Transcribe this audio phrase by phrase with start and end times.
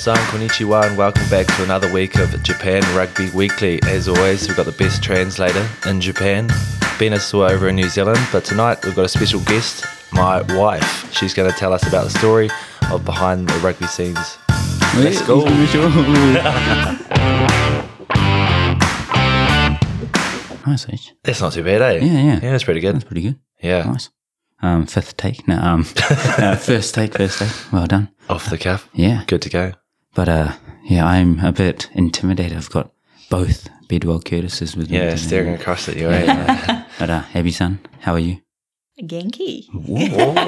[0.00, 3.82] Minasan, konnichiwa, and welcome back to another week of Japan Rugby Weekly.
[3.82, 6.48] As always, we've got the best translator in Japan,
[6.98, 11.12] Ben over in New Zealand, but tonight we've got a special guest, my wife.
[11.12, 12.48] She's going to tell us about the story
[12.90, 14.38] of behind the rugby scenes.
[14.96, 15.44] Let's go.
[20.66, 21.12] nice, H.
[21.24, 21.98] That's not too bad, eh?
[21.98, 22.40] Yeah, yeah.
[22.42, 22.94] Yeah, that's pretty good.
[22.94, 23.38] That's pretty good.
[23.62, 23.82] Yeah.
[23.82, 24.08] Nice.
[24.62, 25.46] Um, fifth take.
[25.46, 27.52] No, um, uh, first take, first take.
[27.70, 28.08] Well done.
[28.30, 28.88] Off the cuff.
[28.94, 29.24] Yeah.
[29.26, 29.72] Good to go.
[30.14, 30.52] But, uh,
[30.84, 32.56] yeah, I'm a bit intimidated.
[32.56, 32.92] I've got
[33.30, 34.98] both Bedwell Curtises with me.
[34.98, 36.84] Yeah, staring across at you, eh?
[36.98, 38.40] But, uh, Abby san, how are you?
[39.02, 39.66] Genki.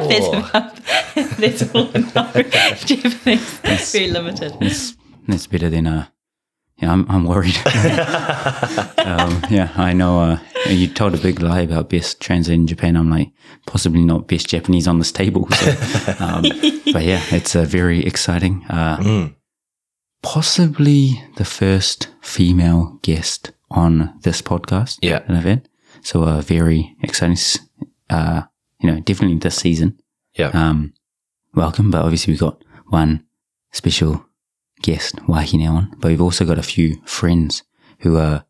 [1.17, 2.43] that's, There's, about, all no
[2.85, 3.59] Japanese.
[3.93, 4.55] Very limited.
[4.61, 4.95] That's,
[5.27, 6.07] that's better than, uh,
[6.77, 7.57] yeah, I'm, I'm worried.
[8.99, 12.97] um, yeah, I know, uh, you told a big lie about best translate in Japan.
[12.97, 13.31] I'm like,
[13.67, 15.49] possibly not best Japanese on this table.
[15.53, 15.71] So,
[16.19, 16.43] um,
[16.93, 18.65] but yeah, it's uh, very exciting.
[18.69, 19.35] Uh, Mm.
[20.23, 25.21] Possibly the first female guest on this podcast Yeah.
[25.21, 25.63] that I've.
[26.03, 27.37] So, a very exciting.
[28.11, 28.43] Uh,
[28.81, 29.99] you know, definitely this season.
[30.35, 30.49] Yeah.
[30.49, 30.93] Um,
[31.55, 31.91] welcome.
[31.91, 33.25] But obviously we've got one
[33.73, 34.25] special
[34.83, 37.63] guest, Wahine on, but we've also got a few friends
[38.01, 38.45] who are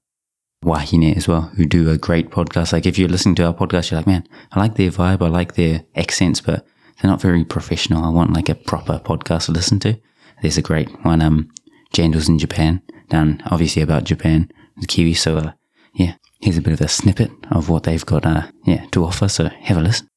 [0.65, 2.73] Wahine as well, who do a great podcast.
[2.73, 5.23] Like if you're listening to our podcast, you're like, man, I like their vibe.
[5.23, 6.65] I like their accents, but
[7.01, 8.05] they're not very professional.
[8.05, 9.99] I want like a proper podcast to listen to.
[10.41, 11.51] There's a great one, um,
[11.93, 15.15] Jandals in Japan, done obviously about Japan, the Kiwi.
[15.15, 15.53] So, uh,
[15.95, 19.29] yeah, here's a bit of a snippet of what they've got, uh, yeah, to offer.
[19.29, 20.09] So have a listen.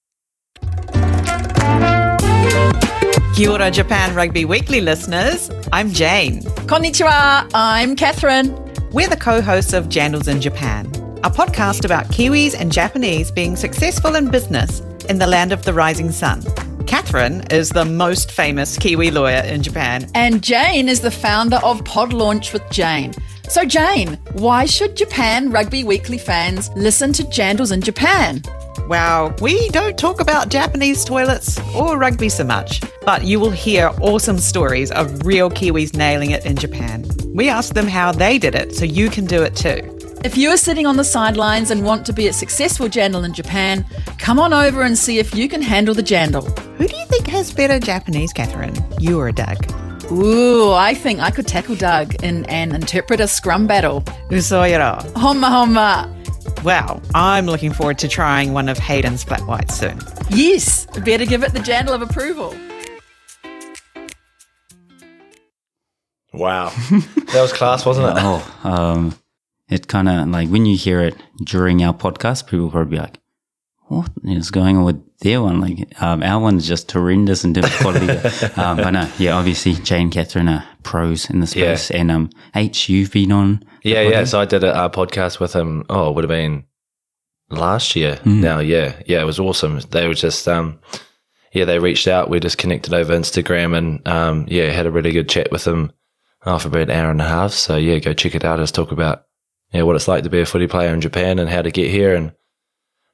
[3.35, 5.51] Kia ora, Japan Rugby Weekly listeners.
[5.73, 6.41] I'm Jane.
[6.67, 8.55] Konnichiwa, I'm Catherine.
[8.91, 10.85] We're the co hosts of Jandals in Japan,
[11.23, 14.79] a podcast about Kiwis and Japanese being successful in business
[15.09, 16.41] in the land of the rising sun.
[17.15, 20.05] Catherine is the most famous Kiwi lawyer in Japan.
[20.15, 23.13] And Jane is the founder of Pod Launch with Jane.
[23.47, 28.41] So, Jane, why should Japan Rugby Weekly fans listen to Jandals in Japan?
[28.89, 33.91] Wow, we don't talk about Japanese toilets or rugby so much, but you will hear
[34.01, 37.05] awesome stories of real Kiwis nailing it in Japan.
[37.33, 39.94] We asked them how they did it so you can do it too.
[40.25, 43.31] If you are sitting on the sidelines and want to be a successful Jandal in
[43.31, 43.85] Japan,
[44.17, 46.49] come on over and see if you can handle the Jandal.
[46.79, 48.73] Who do you think has better Japanese, Catherine?
[48.99, 49.71] You or Doug?
[50.11, 54.01] Ooh, I think I could tackle Doug in an interpreter scrum battle.
[54.31, 54.99] Usoyara.
[55.11, 56.63] Homma homma.
[56.63, 59.99] Wow, I'm looking forward to trying one of Hayden's flat whites soon.
[60.31, 62.55] Yes, better give it the Jandal of approval.
[66.33, 66.69] Wow.
[66.89, 68.13] that was class, wasn't it?
[68.17, 69.15] Oh, um,
[69.69, 73.01] it kind of like when you hear it during our podcast, people will probably be
[73.01, 73.19] like,
[73.87, 75.61] what is going on with their one?
[75.61, 78.09] Like, um, our one's just horrendous in terms of quality.
[78.61, 81.91] um, but no, yeah, obviously Jane, Catherine are pros in the space.
[81.91, 83.63] And, um, H, you've been on.
[83.83, 84.23] Yeah, yeah.
[84.23, 85.85] So I did a, a podcast with him.
[85.89, 86.65] Oh, it would have been
[87.49, 88.19] last year.
[88.25, 89.79] Now, yeah, yeah, it was awesome.
[89.91, 90.79] They were just, um,
[91.53, 92.29] yeah, they reached out.
[92.29, 95.91] We just connected over Instagram and, um, yeah, had a really good chat with them
[96.43, 97.51] for about an hour and a half.
[97.51, 98.59] So yeah, go check it out.
[98.59, 99.25] Let's talk about
[99.75, 101.89] yeah what it's like to be a footy player in Japan and how to get
[101.91, 102.31] here and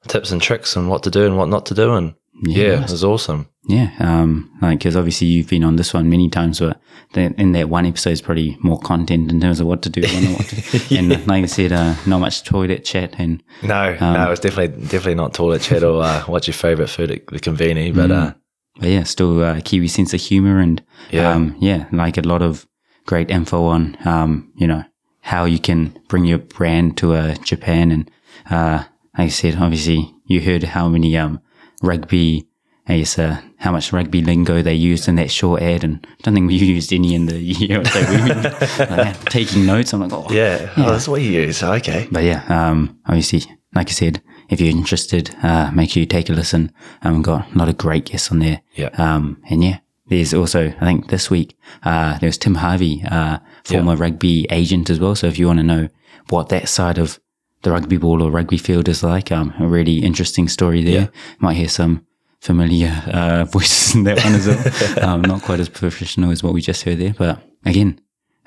[0.07, 1.93] tips and tricks and what to do and what not to do.
[1.93, 3.47] And yeah, it was awesome.
[3.67, 6.79] Yeah, um, like because obviously you've been on this one many times, but
[7.15, 10.47] in that one episode is probably more content in terms of what to do, what
[10.47, 14.81] to, and like I said, uh, not much toilet chat, and No, no, it's definitely
[14.83, 18.33] definitely not toilet chat or uh, what's your favorite food at the conveni, but uh,
[18.79, 21.31] but yeah, still uh, Kiwi sense of humor, and Yeah.
[21.31, 22.65] um, yeah, like a lot of
[23.05, 24.83] great info on um, you know
[25.21, 28.11] how you can bring your brand to uh, Japan, and
[28.49, 28.83] uh,
[29.17, 31.41] like I said, obviously you heard how many um,
[31.81, 32.47] rugby.
[32.87, 36.15] I guess, uh, how much rugby lingo they used in that short ad, and I
[36.23, 37.83] don't think we used any in the year.
[37.91, 39.93] So we were like, taking notes.
[39.93, 41.61] I'm like, oh, yeah, Oh, that's what you use.
[41.61, 43.43] Okay, but yeah, um, obviously,
[43.75, 46.73] like I said, if you're interested, uh, make sure you take a listen.
[47.03, 48.61] Um, got a lot of great guests on there.
[48.73, 48.89] Yeah.
[48.97, 49.77] Um, and yeah,
[50.11, 54.89] there's also, I think this week, uh, there was Tim Harvey, uh, former rugby agent
[54.89, 55.15] as well.
[55.15, 55.87] So if you want to know
[56.29, 57.17] what that side of
[57.63, 61.01] the rugby ball or rugby field is like, um, a really interesting story there.
[61.03, 61.07] Yeah.
[61.39, 62.05] Might hear some
[62.41, 65.09] familiar, uh, voices in that one as well.
[65.09, 67.97] um, not quite as professional as what we just heard there, but again,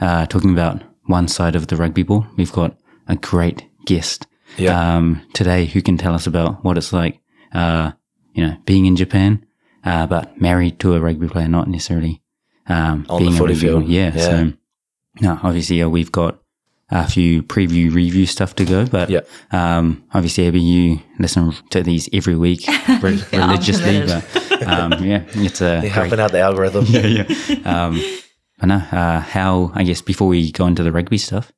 [0.01, 2.77] uh, talking about one side of the rugby ball, we've got
[3.09, 4.27] a great guest
[4.59, 4.97] Yeah.
[4.97, 7.21] um, today who can tell us about what it's like,
[7.55, 7.93] uh,
[8.35, 9.47] you know, being in Japan,
[9.85, 12.23] uh, but married to a rugby player, not necessarily
[12.69, 13.89] um, On the being a footy rugby field.
[13.89, 14.21] Yeah, Yeah.
[14.21, 14.53] So,
[15.21, 16.39] no, obviously, uh, we've got
[16.91, 19.21] a few preview review stuff to go, but Yeah.
[19.53, 22.67] um, obviously, Abby, you listen to these every week
[23.03, 26.85] re- I'm religiously, but um, yeah, it's a You're great helping out the algorithm.
[26.89, 27.85] yeah, yeah.
[27.87, 28.03] Um,
[28.61, 28.77] I know.
[28.93, 31.53] Uh, how, I guess, before we go into the rugby stuff,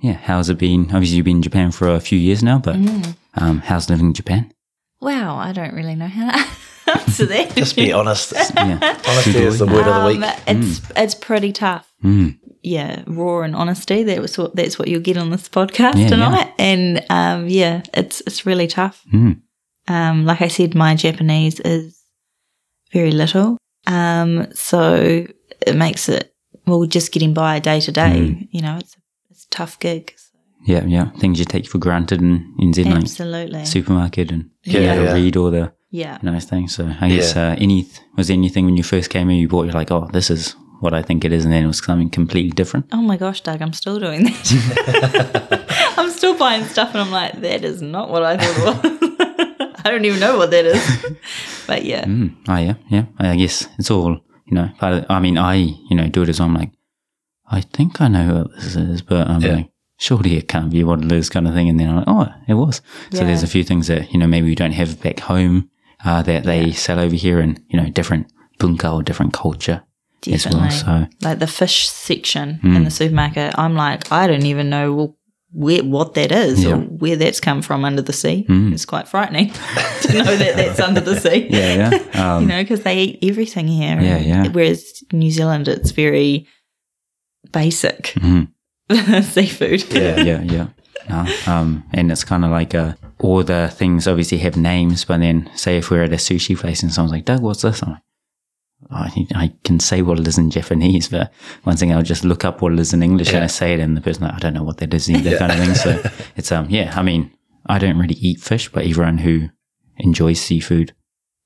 [0.00, 0.82] yeah, how's it been?
[0.92, 3.14] Obviously, you've been in Japan for a few years now, but Mm.
[3.34, 4.52] um, how's living in Japan?
[5.00, 6.38] Wow, I don't really know how to
[6.98, 7.54] answer that.
[7.56, 8.32] Just be honest.
[8.56, 8.78] Yeah.
[9.08, 10.30] Honesty is the word of the Um, week.
[10.46, 11.90] it's it's pretty tough.
[12.04, 12.38] Mm.
[12.62, 14.02] Yeah, raw and honesty.
[14.04, 16.52] That was what that's what you'll get on this podcast Yeah, tonight.
[16.58, 19.02] And um, yeah, it's it's really tough.
[19.12, 19.40] Mm.
[19.88, 21.98] Um, like I said, my Japanese is
[22.92, 23.56] very little.
[23.86, 25.26] Um, so
[25.66, 26.32] it makes it
[26.66, 28.12] well just getting by day to day.
[28.34, 28.48] Mm.
[28.50, 28.96] You know, it's
[29.30, 30.14] it's a tough gig.
[30.66, 31.10] Yeah, yeah.
[31.18, 33.64] Things you take for granted in, in Zen, like Absolutely.
[33.64, 35.14] supermarket and Yeah, you to yeah.
[35.14, 36.18] read all the Yeah.
[36.22, 39.40] nice thing So I guess uh, any was there anything when you first came here
[39.40, 41.66] you bought you're like, oh, this is what I think it is, and then it
[41.66, 42.86] was something completely different.
[42.92, 45.66] Oh my gosh, Doug, I'm still doing that.
[45.98, 49.76] I'm still buying stuff and I'm like, that is not what I thought it was.
[49.84, 51.06] I don't even know what that is.
[51.66, 52.04] But yeah.
[52.04, 52.34] Mm.
[52.48, 53.04] Oh yeah, yeah.
[53.18, 54.12] I guess it's all
[54.46, 54.68] you know.
[54.78, 56.48] Part of, I mean, I you know do it as well.
[56.48, 56.72] I'm like,
[57.48, 59.54] I think I know what this is, but I'm Yeah.
[59.54, 61.68] like, surely it can't be what it is, kind of thing.
[61.68, 62.80] And then I'm like, oh, it was.
[63.12, 65.70] So there's a few things that you know maybe we don't have back home
[66.04, 69.82] uh, that they sell over here, and you know different bunka or different culture
[70.30, 70.70] as well.
[70.70, 72.76] So Like the fish section Mm.
[72.76, 75.16] in the supermarket, I'm like, I don't even know
[75.52, 76.74] where what that is Yeah.
[76.74, 78.44] or where that's come from under the sea.
[78.48, 78.72] Mm.
[78.72, 79.50] It's quite frightening
[80.02, 81.48] to know that that's under the sea.
[81.50, 81.98] yeah, yeah.
[82.20, 83.98] Um, you know, because they eat everything here.
[84.00, 84.48] Yeah, yeah.
[84.52, 86.46] Whereas New Zealand, it's very
[87.52, 88.48] basic mhm.
[89.24, 89.84] seafood.
[89.92, 90.20] Yeah.
[90.20, 90.66] yeah, yeah.
[91.08, 95.20] No, um, and it's kind of like uh, all the things obviously have names, but
[95.20, 97.82] then say if we're at a sushi place and someone's like, Doug, what's this?
[97.82, 98.02] I'm like,
[98.90, 101.32] "Oh, I, I can say what it is in Japanese, but
[101.64, 103.80] one thing I'll just look up what it is in English and I say it,
[103.80, 105.74] and the person, like, I don't know what that is either, kind of thing.
[105.74, 106.02] So
[106.36, 107.30] it's, um, yeah, I mean,
[107.66, 109.48] I don't really eat fish, but everyone who
[109.98, 110.94] enjoys seafood,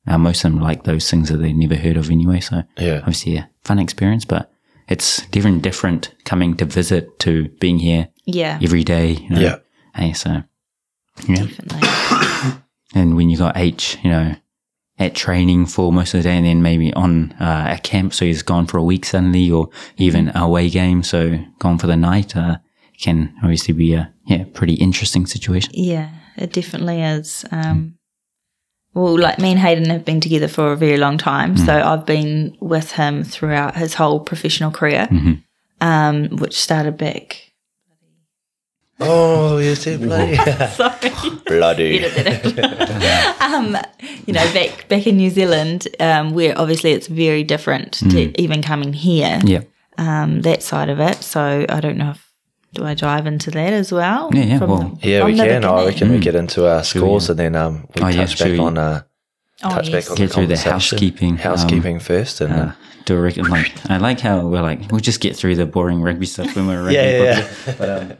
[0.06, 2.40] uh, most of them like those things that they've never heard of anyway.
[2.40, 2.98] So Yeah.
[2.98, 4.50] obviously, yeah, fun experience, but
[4.88, 9.12] it's different, different coming to visit to being here Yeah, every day.
[9.12, 9.40] You know?
[9.40, 9.56] Yeah.
[9.96, 10.42] Hey, so
[11.28, 11.36] yeah.
[11.46, 11.80] definitely.
[12.96, 14.36] And when you got H, you know,
[15.00, 18.24] at training for most of the day, and then maybe on uh, a camp, so
[18.24, 21.96] he's gone for a week suddenly, or even a away game, so gone for the
[21.96, 22.58] night, uh,
[23.00, 25.72] can obviously be a yeah pretty interesting situation.
[25.74, 27.44] Yeah, it definitely is.
[27.50, 27.98] Um,
[28.92, 32.06] well, like me and Hayden have been together for a very long time, so I've
[32.06, 35.42] been with him throughout his whole professional career, Mhm.
[35.80, 37.43] um, which started back.
[39.06, 40.36] Oh, you said bloody.
[40.76, 41.10] Sorry.
[41.46, 41.98] bloody.
[42.04, 43.52] Edit that out.
[43.54, 43.76] um,
[44.26, 48.62] you know, back back in New Zealand, um, where obviously it's very different to even
[48.62, 49.38] coming here.
[49.44, 49.62] Yeah,
[49.98, 51.22] Um, that side of it.
[51.22, 52.30] So I don't know if
[52.74, 54.30] do I dive into that as well?
[54.34, 55.64] Yeah, yeah, From well- the- Yeah, from we the can.
[55.64, 55.86] I beginning?
[55.86, 57.30] reckon we get into our scores yeah.
[57.32, 59.02] and then um, we Oh, touch should back we- on uh,
[59.64, 60.04] Oh, touch yes.
[60.04, 60.72] back on Get the through the conversation.
[60.72, 62.72] housekeeping, um, Housekeeping first, and uh, uh,
[63.06, 66.00] do a reckon like I like how we're like we'll just get through the boring
[66.02, 66.94] rugby stuff when we're rugby.
[66.94, 67.78] Yeah, yeah, podcast.
[67.78, 68.12] But, um,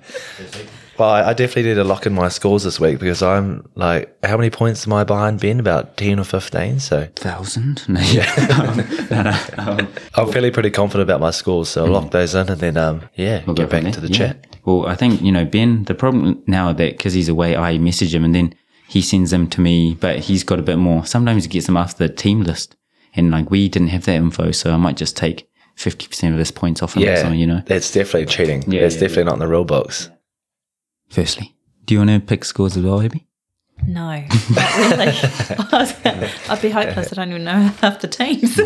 [0.97, 4.17] well, I I definitely need to lock in my scores this week because I'm like,
[4.25, 5.59] how many points am I behind Ben?
[5.59, 6.79] About ten or fifteen.
[6.81, 7.85] So thousand.
[7.89, 8.31] No, yeah.
[8.61, 11.69] um, no, no, um, I'm feeling pretty confident about my scores.
[11.69, 14.09] So I'll lock those in and then um, yeah, We'll get back from to the.
[14.09, 14.17] Yeah.
[14.19, 14.47] chat.
[14.65, 18.15] Well, I think, you know, Ben, the problem now that because he's away, I message
[18.15, 18.55] him and then
[18.89, 21.05] he sends them to me, but he's got a bit more.
[21.07, 22.77] Sometimes he gets them after the team list.
[23.17, 26.51] And like we didn't have that info, so I might just take 50% of his
[26.51, 27.63] points off him Yeah, something, you know.
[27.67, 28.63] that's definitely cheating.
[28.67, 30.11] Yeah, Yeah, it's yeah, definitely not in the rule books.
[31.09, 33.27] Firstly, do you want to pick scores as well, Abby?
[33.87, 34.09] No,
[34.51, 35.09] really.
[35.09, 35.95] I was-
[36.51, 37.13] I'd be hopeless.
[37.13, 38.57] I don't even know half the teams.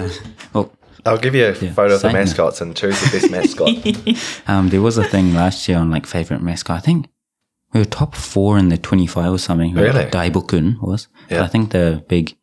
[0.52, 0.72] Well,
[1.06, 2.12] I'll give you a photo of the same.
[2.12, 4.48] mascots and choose the best mascot.
[4.48, 6.76] um, there was a thing last year on like favorite mascot.
[6.76, 7.06] I think
[7.72, 9.74] we were top four in the 25 or something.
[9.74, 10.04] Really?
[10.06, 11.08] Daibukun was.
[11.28, 11.42] But Yeah.
[11.44, 12.36] I think the big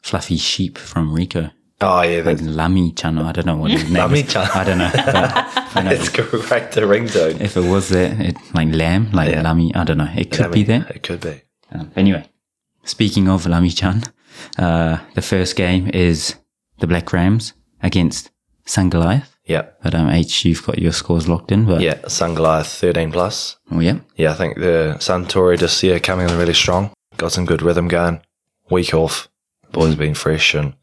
[0.00, 1.52] fluffy sheep from Ricoh.
[1.84, 4.32] Oh yeah, Like Lamy Chan, I don't know what his name Lamy is.
[4.32, 4.48] Chan.
[4.54, 4.90] I don't know.
[4.94, 6.74] But know that's correct.
[6.74, 7.40] The ringtone.
[7.40, 9.42] if it was that, it, like lamb, like Yeah.
[9.42, 10.08] Lamy, I don't know.
[10.16, 10.86] It could I be there.
[10.94, 11.42] It could be.
[11.72, 12.24] Um, anyway,
[12.84, 14.04] speaking of Lamy Chan,
[14.58, 16.36] uh, the first game is
[16.78, 17.52] the Black Rams
[17.82, 18.30] against
[18.64, 19.31] Sungoliath.
[19.44, 21.66] Yeah, But um, H, you've got your scores locked in.
[21.66, 21.94] But yeah.
[22.06, 23.56] Sungoliath thirteen plus.
[23.72, 26.92] oh, yeah, Yeah, I think the Suntory this year coming in really strong.
[27.16, 28.20] Got some good rhythm going.
[28.70, 29.28] Week off,
[29.72, 30.74] boys been fresh, and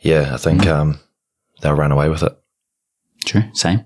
[0.00, 1.00] yeah, I think um,
[1.60, 2.32] they'll run away with it.
[3.24, 3.84] true, same.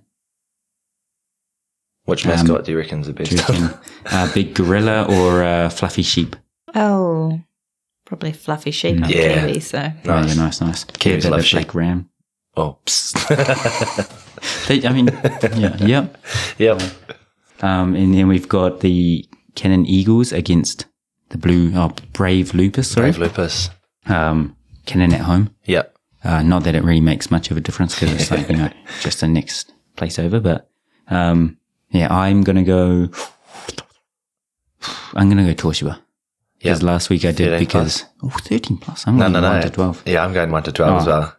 [2.04, 3.33] Which Um, mascot do you reckon's the best?
[3.33, 3.71] Reckon
[4.07, 6.37] uh, big gorilla or uh, fluffy sheep?
[6.75, 7.40] Oh,
[8.04, 9.02] probably fluffy sheep.
[9.02, 9.47] I'm Yeah.
[9.47, 10.85] Kiwi, so Oh, yeah, nice, nice.
[10.85, 11.59] Kiwis the, love the sheep.
[11.61, 12.09] Black Ram.
[12.59, 12.79] Oh,
[14.69, 15.09] They, I mean,
[15.57, 16.07] yeah, yeah,
[16.59, 16.81] yep.
[17.61, 20.87] Um, and then we've got the Canon Eagles against
[21.31, 22.91] the Blue oh, Brave Lupus.
[22.91, 23.71] Sorry, Brave Lupus.
[24.07, 25.55] um, Canon at home.
[25.65, 25.83] Yeah.
[26.25, 28.71] Uh, not that it really makes much of a difference because it's like, you know,
[29.00, 30.38] just the next place over.
[30.41, 30.69] But
[31.09, 31.59] um,
[31.91, 33.09] yeah, I'm to go.
[35.15, 35.99] I'm to go Toshiba.
[36.59, 36.87] Because Yeah.
[36.91, 38.05] last week I did 13 because.
[38.23, 39.07] Oh, 13 plus.
[39.07, 39.50] I'm No, going no, no.
[39.50, 40.03] 1 to 12.
[40.07, 41.11] Yeah, I'm going one to twelve as Oh.
[41.11, 41.35] well.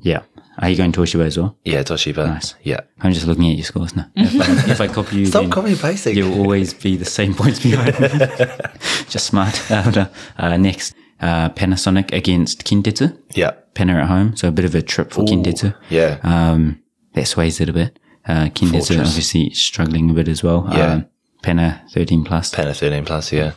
[0.00, 0.22] Yeah.
[0.58, 1.56] Are you going Toshiba as well?
[1.64, 2.26] Yeah, Toshiba.
[2.26, 2.54] Nice.
[2.62, 2.80] Yeah.
[3.00, 4.08] I'm just looking at your scores now.
[4.16, 6.16] If I, if I copy you, Stop copying pasting.
[6.16, 7.98] you'll always be the same points behind.
[8.00, 8.08] me.
[9.08, 9.70] just smart.
[9.70, 10.06] Uh,
[10.38, 13.16] uh, next, uh, Panasonic against Kintetsu.
[13.34, 13.52] Yeah.
[13.74, 15.74] Penna at home, so a bit of a trip for Kintetsu.
[15.90, 16.18] Yeah.
[16.22, 16.80] Um,
[17.14, 17.98] that sways it a bit.
[18.26, 19.08] Uh, Kintetsu Fortress.
[19.08, 20.68] obviously struggling a bit as well.
[20.70, 20.92] Yeah.
[20.92, 21.06] Um,
[21.42, 22.54] Penna 13 plus.
[22.54, 23.32] Penna thirteen plus.
[23.32, 23.52] Yeah.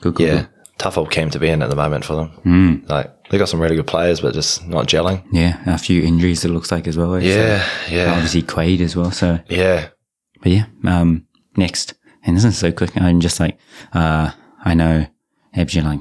[0.00, 0.34] Good, good, Yeah.
[0.36, 0.48] good.
[0.82, 2.30] Tough old camp to be in at the moment for them.
[2.44, 2.88] Mm.
[2.90, 5.22] Like they got some really good players, but just not gelling.
[5.32, 7.14] Yeah, a few injuries it looks like as well.
[7.14, 7.20] eh?
[7.20, 7.68] So, Yeah.
[7.88, 8.12] Yeah.
[8.14, 9.12] obviously Quade as well.
[9.12, 9.88] So, Yeah.
[10.42, 11.94] but yeah, um, next.
[12.24, 12.90] And this is so quick.
[12.96, 13.58] I'm just like,
[13.92, 14.32] uh,
[14.64, 15.06] I know,
[15.54, 16.00] you're like,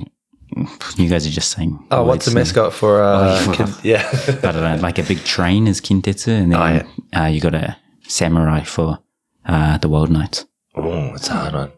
[0.98, 1.78] you guys are just saying.
[1.92, 3.04] Oh, what's the mascot for?
[3.04, 4.10] Uh, Oh, kid- yeah.
[4.42, 7.78] But uh, like a big train is Kintetsu, and then Oh, uh, you got a
[8.08, 9.00] samurai for
[9.46, 10.46] uh, the Wild Knights.
[10.76, 11.72] oh, it's a hard one.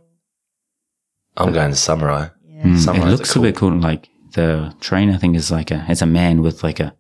[1.38, 2.30] I'm going to samurai.
[2.64, 3.44] Mm, it looks cool.
[3.44, 3.72] a bit cool.
[3.78, 6.96] Like the train, I think is like a it's a man with like a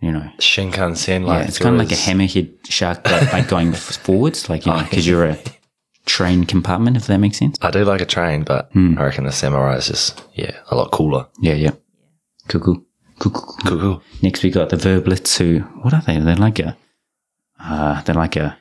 [0.00, 3.72] you know Shinkansen, yeah, like it's kind of like a hammerhead shark, but like going
[3.72, 5.38] forwards, like you know, Oh, because you're a
[6.06, 7.56] train compartment, if that makes sense.
[7.62, 8.98] I do like a train, but Hmm.
[8.98, 11.26] I reckon the samurai is just yeah a lot cooler.
[11.40, 11.72] Yeah, yeah.
[12.48, 12.84] Cool, cool,
[13.18, 13.78] cool, cool, cool.
[13.80, 14.02] Cool.
[14.22, 15.38] Next, we got the Verblitz.
[15.38, 16.18] Who what are they?
[16.18, 16.76] They're like a
[17.60, 18.58] uh, they're like a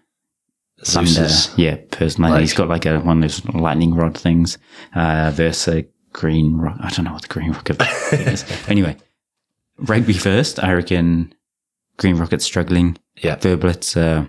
[0.83, 2.21] thunder, yeah, person.
[2.23, 4.57] Like, Like- he's got like a one of those lightning rod things.
[4.93, 5.83] Uh, Versa
[6.13, 6.77] green rock.
[6.82, 7.82] I don't know what the green rocket
[8.13, 8.46] is.
[8.68, 8.98] anyway,
[9.77, 10.63] rugby first.
[10.63, 11.34] I reckon
[11.98, 12.98] Green Rocket's struggling.
[13.18, 13.36] Yeah.
[13.36, 14.25] Verblitz, uh,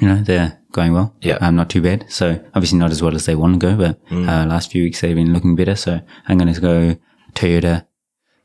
[0.00, 1.14] you know, they're going well.
[1.20, 1.36] Yeah.
[1.40, 2.06] Um, not too bad.
[2.08, 4.26] So obviously not as well as they want to go, but Mm.
[4.28, 5.76] uh, last few weeks they've been looking better.
[5.76, 6.96] So I'm going to go
[7.34, 7.86] Toyota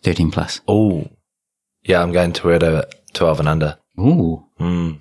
[0.04, 0.62] 13 plus.
[0.68, 1.10] Oh,
[1.84, 3.78] yeah, I'm going Toyota 12 and under.
[4.00, 4.46] Ooh.
[4.60, 5.00] Mm.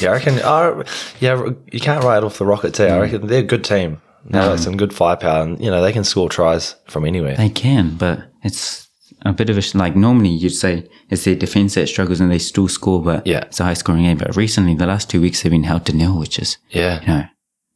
[0.00, 0.38] Yeah, I reckon.
[0.40, 0.84] Uh,
[1.20, 2.84] yeah, you can't write off the Rocket too.
[2.84, 2.90] Mm.
[2.92, 4.00] I reckon they're a good team.
[4.24, 7.36] They got some good firepower, and you know they can score tries from anywhere.
[7.36, 8.88] They can, but it's
[9.22, 12.38] a bit of a like normally you'd say it's their defense that struggles and they
[12.38, 13.40] still score, but Yeah.
[13.40, 14.18] it's a high scoring game.
[14.18, 17.06] But recently, the last two weeks they've been held to nil, which is yeah, you
[17.06, 17.24] know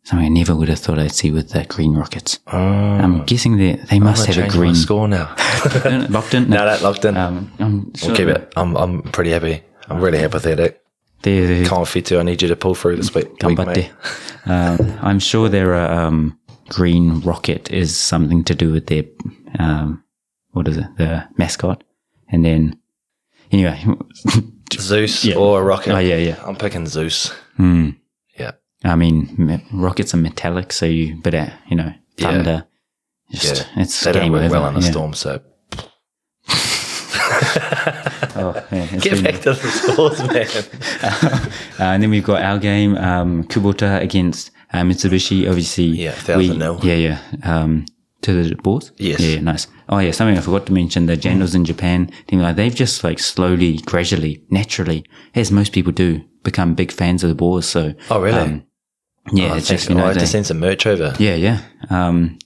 [0.04, 2.40] something I never would have thought I'd see with the Green Rockets.
[2.48, 5.34] Oh, I'm guessing they they must have a green score now.
[6.10, 6.50] locked in.
[6.50, 7.16] no, that locked in.
[7.16, 8.52] Um, I'm sure we'll keep it.
[8.56, 9.62] I'm I'm pretty happy.
[9.88, 10.54] I'm really apathetic.
[10.54, 10.80] They're, they're,
[11.22, 12.18] Can't fit to.
[12.18, 13.28] I need you to pull through this week.
[13.42, 13.90] week mate.
[14.46, 16.38] um, I'm sure their um,
[16.68, 19.04] green rocket is something to do with their
[19.58, 20.02] um,
[20.50, 21.82] what is it, the mascot,
[22.28, 22.78] and then
[23.50, 23.82] anyway,
[24.74, 25.36] Zeus Yeah.
[25.36, 25.92] or a Rocket.
[25.94, 26.42] oh yeah, yeah.
[26.44, 27.30] I'm picking Zeus.
[27.56, 27.90] Hmm.
[28.38, 28.52] Yeah.
[28.84, 32.26] I mean, me- rockets are metallic, so you but uh, you know Yeah.
[32.32, 32.66] thunder.
[33.30, 34.52] Just Yeah, it's they don't work over.
[34.60, 34.90] well in a yeah.
[34.90, 35.14] storm.
[35.14, 35.40] So
[38.34, 41.48] Oh, it's get back to the scores, man.
[41.80, 45.48] Uh, and then we've got our game, um, Kubota against uh, Mitsubishi.
[45.48, 46.78] Obviously, Yeah, 1,000 nil.
[46.82, 47.18] Yeah, yeah.
[47.42, 47.86] Um,
[48.22, 48.92] to the boards.
[48.98, 49.20] Yes.
[49.20, 49.66] Yeah, nice.
[49.88, 51.06] Oh yeah, something I forgot to mention.
[51.06, 55.92] The Jandals in Japan, thing like they've just like slowly, gradually, naturally, as most people
[55.92, 57.66] do, become big fans of the boars.
[57.66, 58.38] So Oh, really?
[58.38, 58.62] um,
[59.32, 61.14] yeah, Oh, it's just you know I had to send some merch over.
[61.18, 61.62] yeah, yeah.
[61.90, 62.38] Um,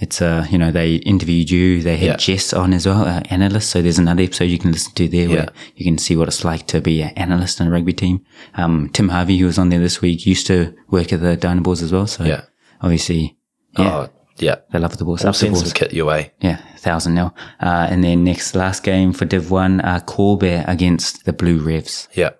[0.00, 1.82] it's uh, you know, they interviewed you.
[1.82, 2.16] They had Yeah.
[2.16, 3.70] Jess on as well, uh, analyst.
[3.70, 6.44] So there's another episode you can listen to there where you can see what it's
[6.44, 8.24] like to be an analyst in a rugby team.
[8.54, 11.82] Um, Tim Harvey, who was on there this week, used to work at the Dynaboars
[11.82, 12.06] as well.
[12.06, 12.42] So Yeah.
[12.80, 13.36] obviously,
[13.76, 14.56] yeah, Oh, yeah.
[14.72, 15.22] they love the balls.
[15.22, 15.72] The send some balls.
[15.72, 16.32] kit your way.
[16.40, 17.34] Yeah, thousand nil.
[17.60, 22.08] Uh, and then next last game for Div One, uh, Corbear against the Blue Revs.
[22.14, 22.30] Yeah.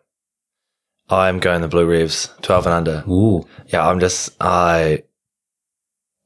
[1.10, 3.04] I'm going the Blue Revs, 12 and under.
[3.10, 5.04] Ooh, Yeah, I'm just, I,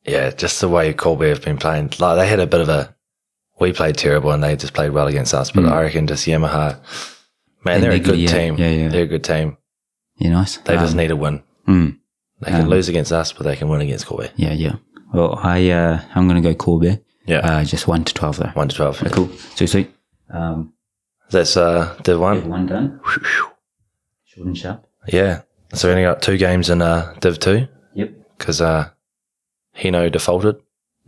[0.04, 1.92] yeah, just the way Kobe have been playing.
[1.99, 2.94] Like, they had a bit of a,
[3.61, 5.50] we played terrible and they just played well against us.
[5.50, 5.73] But Mm.
[5.73, 6.78] I reckon just Yamaha,
[7.64, 8.56] man, And they're a good yeah, team.
[8.56, 8.88] yeah, yeah.
[8.88, 9.56] They're a good team.
[10.16, 10.56] yeah, nice.
[10.59, 11.42] They just Um, need a win.
[11.68, 11.97] mm,
[12.40, 14.30] They can um, lose against us, but they can win against Kobe.
[14.37, 14.76] yeah, yeah.
[15.12, 17.00] Well, I uh, I'm gonna go Corbear.
[17.26, 17.38] Yeah.
[17.38, 18.50] Uh, just one to twelve though.
[18.54, 19.04] 1 to 12.
[19.12, 19.28] Cool.
[19.54, 19.94] So sweet.
[20.30, 20.73] Um,
[21.30, 22.49] That's, uh, Div 1.
[22.49, 23.00] one done.
[24.25, 24.87] Short and sharp.
[25.06, 25.42] Yeah.
[25.75, 28.11] So we only got two games in, uh, Div 2 Yep.
[28.38, 28.88] because, uh,
[29.76, 30.57] Hino defaulted.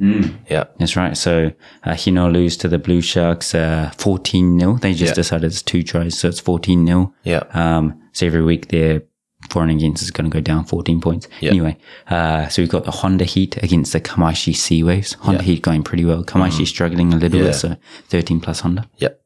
[0.00, 0.34] Mm.
[0.50, 0.64] Yeah.
[0.78, 1.16] That's right.
[1.16, 1.52] So
[1.84, 4.74] uh, Hino lose to the Blue Sharks uh, 14 0.
[4.78, 5.14] They just Yeah.
[5.14, 7.14] decided it's two tries, so it's 14 0.
[7.22, 7.44] Yeah.
[7.52, 9.02] Um, so every week their
[9.50, 11.28] for and against is going to go down 14 points.
[11.40, 11.50] Yeah.
[11.50, 11.76] Anyway,
[12.08, 15.12] uh, so we've got the Honda Heat against the Kamaishi Sea Waves.
[15.20, 15.46] Honda Yeah.
[15.46, 16.24] Heat going pretty well.
[16.24, 17.46] Kamaishi struggling a little Yeah.
[17.48, 17.76] bit, so
[18.08, 18.88] 13 plus Honda.
[18.98, 19.20] Yep.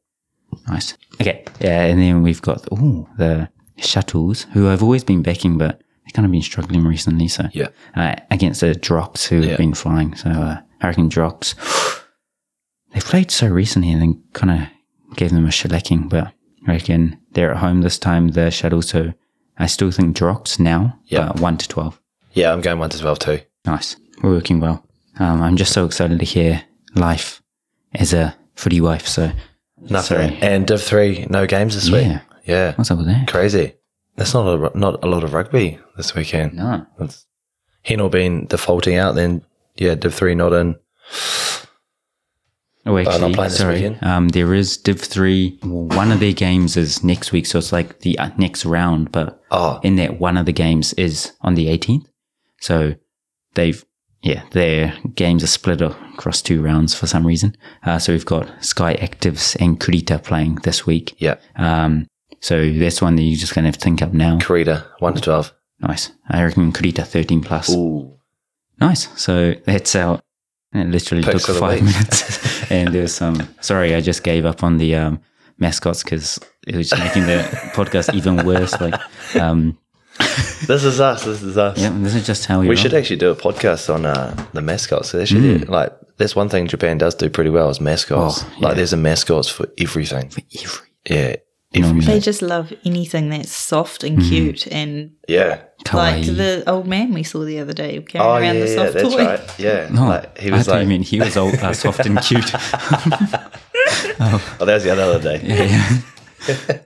[0.67, 0.97] Nice.
[1.21, 1.45] Okay.
[1.61, 6.13] Yeah, and then we've got oh the shuttles who I've always been backing, but they've
[6.13, 7.27] kind of been struggling recently.
[7.27, 7.67] So Yeah.
[7.95, 9.49] uh, against the Drops who Yeah.
[9.49, 10.15] have been flying.
[10.15, 11.53] So uh, I reckon Drops
[12.93, 16.09] they played so recently and then kind of gave them a shellacking.
[16.09, 16.33] But
[16.67, 18.81] I reckon they're at home this time, the shuttle.
[18.81, 19.13] So
[19.57, 21.27] I still think drops now, Yeah.
[21.27, 21.99] but 1 to 12.
[22.33, 23.39] Yeah, I'm going one to twelve too.
[23.65, 23.95] Nice.
[24.21, 24.85] We're working well.
[25.17, 26.61] Um, I'm just so excited to hear
[26.95, 27.41] life
[27.95, 29.07] as a footy wife.
[29.07, 29.31] So
[29.81, 30.35] Nothing.
[30.41, 32.05] And Div three, no games this week.
[32.05, 32.19] Yeah.
[32.45, 33.27] Yeah, what's up with that?
[33.27, 33.73] crazy.
[34.19, 36.53] There's not a not a lot of rugby this weekend.
[36.55, 36.85] No.
[36.99, 37.25] It's
[37.83, 39.43] Hennel been defaulting out, then
[39.77, 40.75] yeah, Div three not in.
[42.85, 43.97] Oh, actually, sorry.
[44.01, 45.59] Um, there is Div 3.
[45.63, 47.45] Well, one of their games is next week.
[47.45, 49.11] So it's like the uh, next round.
[49.11, 52.07] But Oh, in that, one of the games is on the 18th.
[52.61, 52.95] So
[53.53, 53.83] they've,
[54.23, 57.55] yeah, their games are split across two rounds for some reason.
[57.85, 61.15] Uh, so we've got Skyactivs and Kurita playing this week.
[61.19, 62.07] yeah, Um,
[62.41, 64.37] so that's one that you're just going to have to think up now.
[64.37, 65.53] Kurita one to twelve.
[65.81, 66.11] Nice.
[66.29, 67.69] I reckon Kurita 13 plus.
[67.73, 68.17] Ooh,
[68.81, 69.07] Nice.
[69.21, 70.21] So that's our.
[70.73, 73.47] It literally Picks took five minutes, and there's some.
[73.61, 75.19] Sorry, I just gave up on the um,
[75.57, 77.39] mascots because it was making the
[77.73, 78.79] podcast even worse.
[78.79, 78.93] Like,
[79.35, 79.77] um,
[80.67, 81.23] this is us.
[81.25, 81.77] This is us.
[81.79, 82.67] yeah, this is just how we.
[82.69, 85.11] We should actually do a podcast on uh, the mascots.
[85.11, 85.69] They should Mm.
[85.69, 88.43] like that's one thing Japan does do pretty well is mascots.
[88.43, 90.29] Oh, Like there's a mascots for everything.
[90.29, 91.35] For every- Yeah.
[91.73, 91.99] Everything.
[92.13, 94.29] They just love anything that's soft and Mm-hmm.
[94.29, 95.61] cute and Yeah.
[95.93, 96.35] like kawaii.
[96.37, 99.13] the old man we saw the other day carrying Oh around yeah, the yeah, that's
[99.15, 99.25] toy.
[99.25, 99.59] right.
[99.59, 102.19] Yeah, No, like, he was thought like, you meant he was old, uh, soft and
[102.21, 102.51] cute.
[104.19, 105.41] oh, that was the other day.
[105.43, 106.01] yeah,
[106.47, 106.77] yeah.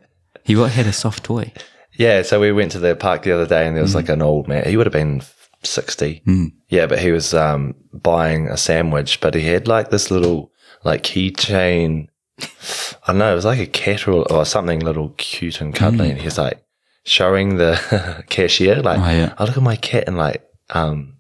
[0.44, 1.52] he what, had a soft toy.
[1.98, 4.22] Yeah, so we went to the park the other day and there was like an
[4.22, 4.68] old man.
[4.68, 5.22] He would have been
[5.64, 6.24] 60.
[6.70, 10.52] Yeah, but he was um, buying a sandwich, but he had like this little
[10.84, 12.08] like keychain.
[12.42, 16.10] I don't know, it was like a cat or, or something little cute and cuddly.
[16.12, 16.64] And he's like
[17.06, 19.34] showing the cashier, like, Oh, yeah.
[19.38, 20.06] oh, look at my cat.
[20.08, 21.16] And like, um,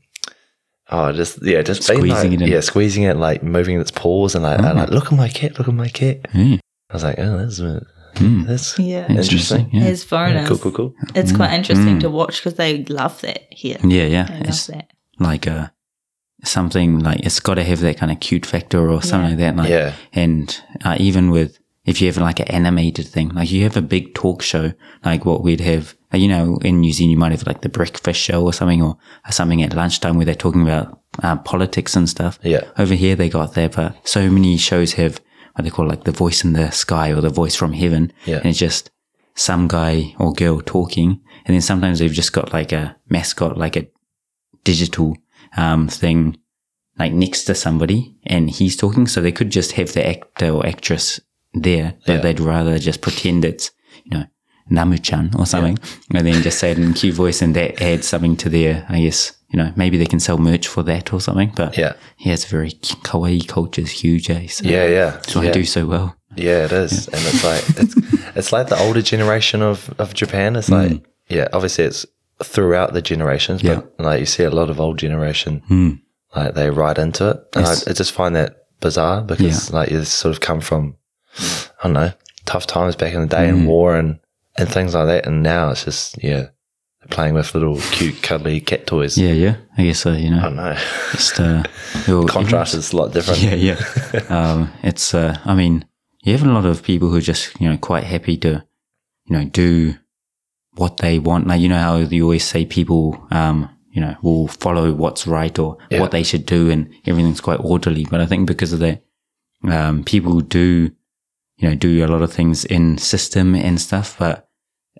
[0.89, 2.51] oh, just, yeah, just being Squeezing like, it in.
[2.51, 5.57] yeah, squeezing it, like moving its paws and like, and like, look at my cat,
[5.59, 6.19] look at my cat.
[6.33, 6.57] Yeah.
[6.89, 7.57] I was like, oh, that's,
[8.19, 9.07] that's Yeah.
[9.11, 9.69] interesting.
[9.73, 9.83] Yeah.
[9.85, 10.95] As foreigners, Cool, cool, cool.
[11.15, 13.77] it's quite interesting to watch because they love that here.
[13.83, 14.23] Yeah, yeah.
[14.25, 14.91] They love It's that.
[15.19, 15.67] like uh,
[16.43, 19.55] something like it's got to have that kind of cute factor or something like that.
[19.55, 19.93] Like, Yeah.
[20.13, 23.81] And uh, even with if you have like an animated thing, like you have a
[23.81, 27.31] big talk show, like what we'd have, uh, you know, in New Zealand, you might
[27.31, 28.97] have like the breakfast show or something, or
[29.29, 32.39] something at lunchtime where they're talking about uh, politics and stuff.
[32.41, 32.63] Yeah.
[32.77, 35.19] Over here, they got that, but so many shows have
[35.55, 38.13] what they call like the voice in the sky or the voice from heaven.
[38.25, 38.37] Yeah.
[38.37, 38.89] And it's just
[39.35, 41.21] some guy or girl talking.
[41.45, 43.87] And then sometimes they've just got like a mascot, like a
[44.63, 45.17] digital
[45.57, 46.37] um, thing
[46.99, 49.07] like next to somebody and he's talking.
[49.07, 51.19] So they could just have the actor or actress
[51.53, 52.19] there, but Yeah.
[52.21, 53.71] they'd rather just pretend it's,
[54.03, 54.25] you know,
[54.69, 55.77] Namu-chan or something
[56.13, 59.01] and then just say it in cute voice and that adds something to their, I
[59.01, 61.51] guess, you know, maybe they can sell merch for that or something.
[61.55, 61.93] But Yeah.
[62.19, 62.71] yeah, it's very
[63.03, 64.47] kawaii culture is huge, eh?
[64.47, 65.19] So Yeah, yeah.
[65.27, 65.49] So yeah.
[65.49, 66.15] I do so well.
[66.35, 67.95] Yeah, it is, and it's like it's
[68.35, 70.55] it's like the older generation of of Japan.
[70.55, 72.05] It's like yeah, obviously it's
[72.43, 75.99] throughout the generations, but like you see a lot of old generation
[76.35, 77.87] like they ride into it, and Yes.
[77.87, 80.95] I, I just find that bizarre because like you sort of come from
[81.39, 82.11] I don't know
[82.45, 84.19] tough times back in the day and war and
[84.57, 86.47] and things like that, and now it's just yeah
[87.09, 89.17] playing with little cute cuddly cat toys.
[89.17, 89.55] Yeah, yeah.
[89.77, 90.39] I guess so, you know.
[90.39, 90.73] I don't know.
[91.11, 91.63] Just, uh,
[92.07, 93.41] well, Contrast is a lot different.
[93.41, 94.19] Yeah, yeah.
[94.29, 95.83] um, it's, uh, I mean,
[96.21, 98.63] you have a lot of people who are just, you know, quite happy to,
[99.25, 99.95] you know, do
[100.75, 101.47] what they want.
[101.47, 105.57] Like, you know how you always say people, um, you know, will follow what's right
[105.59, 105.99] or Yeah.
[106.01, 108.05] what they should do and everything's quite orderly.
[108.09, 109.03] But I think because of that,
[109.63, 110.91] um, people do,
[111.57, 114.47] you know, do a lot of things in system and stuff, but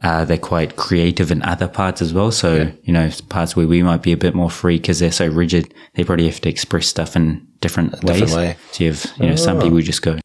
[0.02, 2.32] uh, they're quite creative in other parts as well.
[2.32, 5.28] So, you know, parts where we might be a bit more free because they're so
[5.28, 8.36] rigid, they probably have to express stuff in different different ways.
[8.36, 8.58] way.
[8.72, 10.18] So you have, you know, some people just go,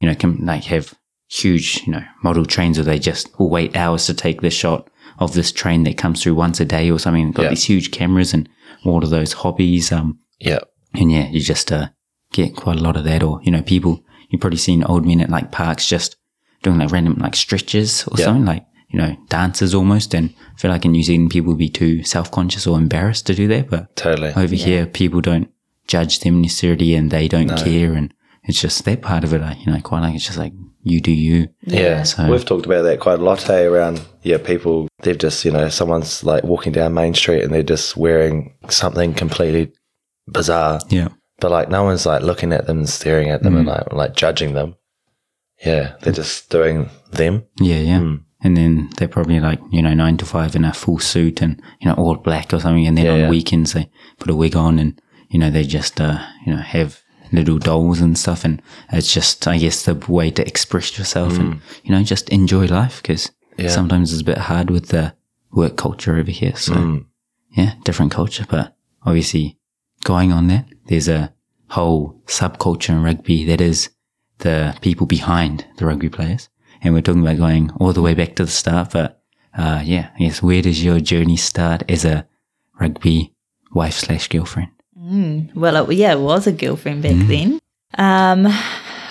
[0.00, 0.94] you know, can like have
[1.30, 4.88] huge, you know, model trains where they just will wait hours to take the shot
[5.18, 7.30] of this train that comes through once a day or something.
[7.32, 7.48] Got Yeah.
[7.50, 8.48] these huge cameras and
[8.84, 9.92] all of those hobbies.
[9.92, 10.60] Um, Yeah,
[10.94, 11.88] and yeah, you just uh,
[12.32, 13.22] get quite a lot of that.
[13.22, 16.16] Or, you know, people, you've probably seen old men at like parks just
[16.62, 18.24] doing like random like stretches or Yeah.
[18.24, 20.14] something like, you know, dances almost.
[20.14, 23.26] And I feel like in New Zealand, people would be too self conscious or embarrassed
[23.26, 23.68] to do that.
[23.68, 24.32] But totally.
[24.34, 25.50] over here, people don't
[25.86, 27.92] judge them necessarily and they don't care.
[27.92, 28.14] And
[28.44, 31.00] it's just that part of it, I, you know, quite like it's just like you
[31.00, 31.48] do you.
[31.62, 33.42] Yeah, So- we've talked about that quite a lot.
[33.42, 37.52] Hey, around yeah, people they've just you know someone's like walking down Main Street and
[37.52, 39.72] they're just wearing something completely
[40.26, 41.08] bizarre, Yeah.
[41.40, 44.14] but like no one's like looking at them and staring at them and like like
[44.14, 44.76] judging them.
[45.64, 47.44] Yeah, they're just doing them.
[47.60, 47.98] Yeah, yeah.
[47.98, 48.14] Hmm.
[48.42, 51.60] And then they're probably like, you know, nine to five in a full suit and,
[51.78, 52.86] you know, all black or something.
[52.86, 53.28] And then Yeah, on yeah.
[53.28, 57.00] weekends, they put a wig on and, you know, they just, uh, you know, have
[57.32, 58.44] little dolls and stuff.
[58.44, 58.60] And
[58.92, 63.00] it's just, I guess, the way to express yourself and, you know, just enjoy life
[63.02, 63.68] because Yeah.
[63.68, 65.14] sometimes it's a bit hard with the
[65.52, 66.56] work culture over here.
[66.56, 67.04] So,
[67.52, 68.46] yeah, different culture.
[68.48, 69.58] But obviously,
[70.04, 71.32] going on that, there's a
[71.68, 73.90] whole subculture in rugby that is
[74.38, 76.48] the people behind the rugby players.
[76.82, 78.92] And we're talking about going all the way back to the start.
[78.92, 79.20] But,
[79.56, 82.26] uh, yeah, I guess where does your journey start as a
[82.80, 83.34] rugby
[83.72, 84.70] wife slash girlfriend?
[85.02, 87.58] Well, it, yeah, it was a girlfriend back then.
[87.96, 88.46] Um,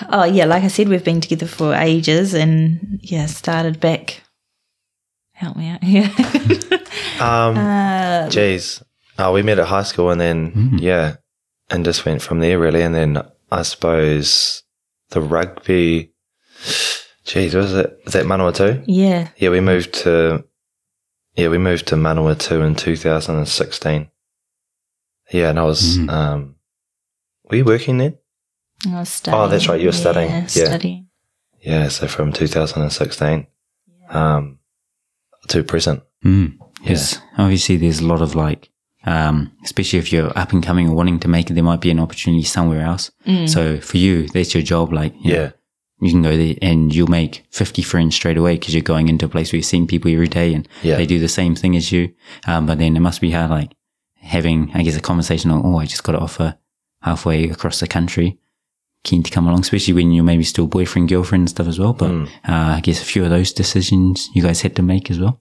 [0.08, 4.22] oh yeah, like I said, we've been together for ages, and yeah, started back.
[5.32, 6.10] Help me out here.
[7.20, 8.82] Um, uh, Jeez.
[9.18, 11.16] Oh, we met at high school and then, yeah,
[11.68, 12.80] and just went from there really.
[12.80, 13.22] And then
[13.52, 14.62] I suppose
[15.10, 16.12] the rugby,
[17.26, 18.82] jeez, was it, was that Manawatu?
[18.86, 20.44] yeah, Yeah, we moved to,
[21.36, 24.10] yeah, we moved to Manawatu in 2016.
[25.32, 26.56] Yeah, and I was, um,
[27.48, 28.18] were you working then?
[28.86, 29.42] I was studying.
[29.42, 30.46] Oh, that's right, you were studying, yeah.
[30.46, 31.06] studying.
[31.60, 33.46] Yeah, so from 2016,
[34.08, 34.58] um,
[35.48, 36.02] to present.
[36.24, 36.56] Mm.
[36.82, 37.20] Yes.
[37.36, 38.70] Obviously, there's a lot of like,
[39.04, 41.90] um, especially if you're up and coming or wanting to make it, there might be
[41.90, 43.10] an opportunity somewhere else.
[43.46, 44.92] So for you, that's your job.
[44.92, 45.50] Like, you know, Yeah.
[46.00, 49.26] you can go there and you'll make 50 friends straight away because you're going into
[49.26, 50.96] a place where you're seeing people every day and Yeah.
[50.96, 52.12] they do the same thing as you.
[52.46, 53.72] Um, but then it must be hard, like
[54.20, 56.56] having, I guess, a conversation on, oh, I just got to offer
[57.02, 58.38] halfway across the country.
[59.02, 61.94] Keen to come along, especially when you're maybe still boyfriend, girlfriend and stuff as well.
[61.94, 62.26] But, uh,
[62.76, 65.40] I guess a few of those decisions you guys had to make as well.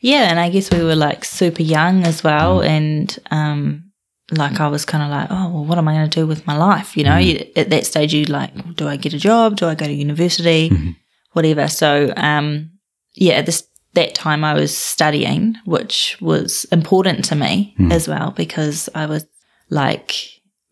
[0.00, 3.90] Yeah, and I guess we were like super young as well, and um,
[4.30, 6.46] like I was kind of like, oh, well, what am I going to do with
[6.46, 6.96] my life?
[6.96, 9.56] You know, you, at that stage, you like, do I get a job?
[9.56, 10.96] Do I go to university?
[11.32, 11.66] Whatever.
[11.68, 12.70] So, um,
[13.14, 18.32] yeah, at this that time, I was studying, which was important to me as well
[18.32, 19.26] because I was
[19.70, 20.14] like,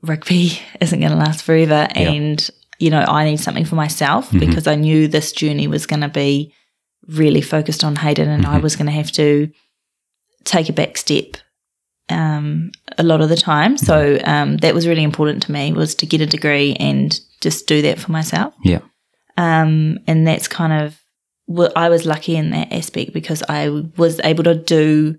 [0.03, 2.49] rugby isn't going to last forever, and
[2.79, 6.09] you know, I need something for myself because I knew this journey was going to
[6.09, 6.53] be
[7.09, 9.51] really focused on Hayden and I was going to have to
[10.45, 11.37] take a back step
[12.09, 13.79] um, a lot of the time.
[13.79, 17.67] So um, that was really important to me was to get a degree and just
[17.67, 18.55] do that for myself.
[18.65, 18.81] Yeah.
[19.37, 20.99] Um, and that's kind of
[21.77, 25.17] I was lucky in that aspect because I was able to do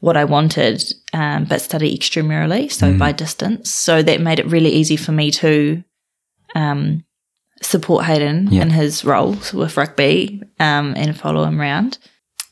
[0.00, 0.82] what I wanted,
[1.12, 3.70] um, but study extramurally, so by distance.
[3.70, 5.82] So that made it really easy for me to
[6.54, 7.04] um,
[7.62, 8.62] support Hayden Yeah.
[8.62, 11.98] in his roles with rugby um, and follow him around.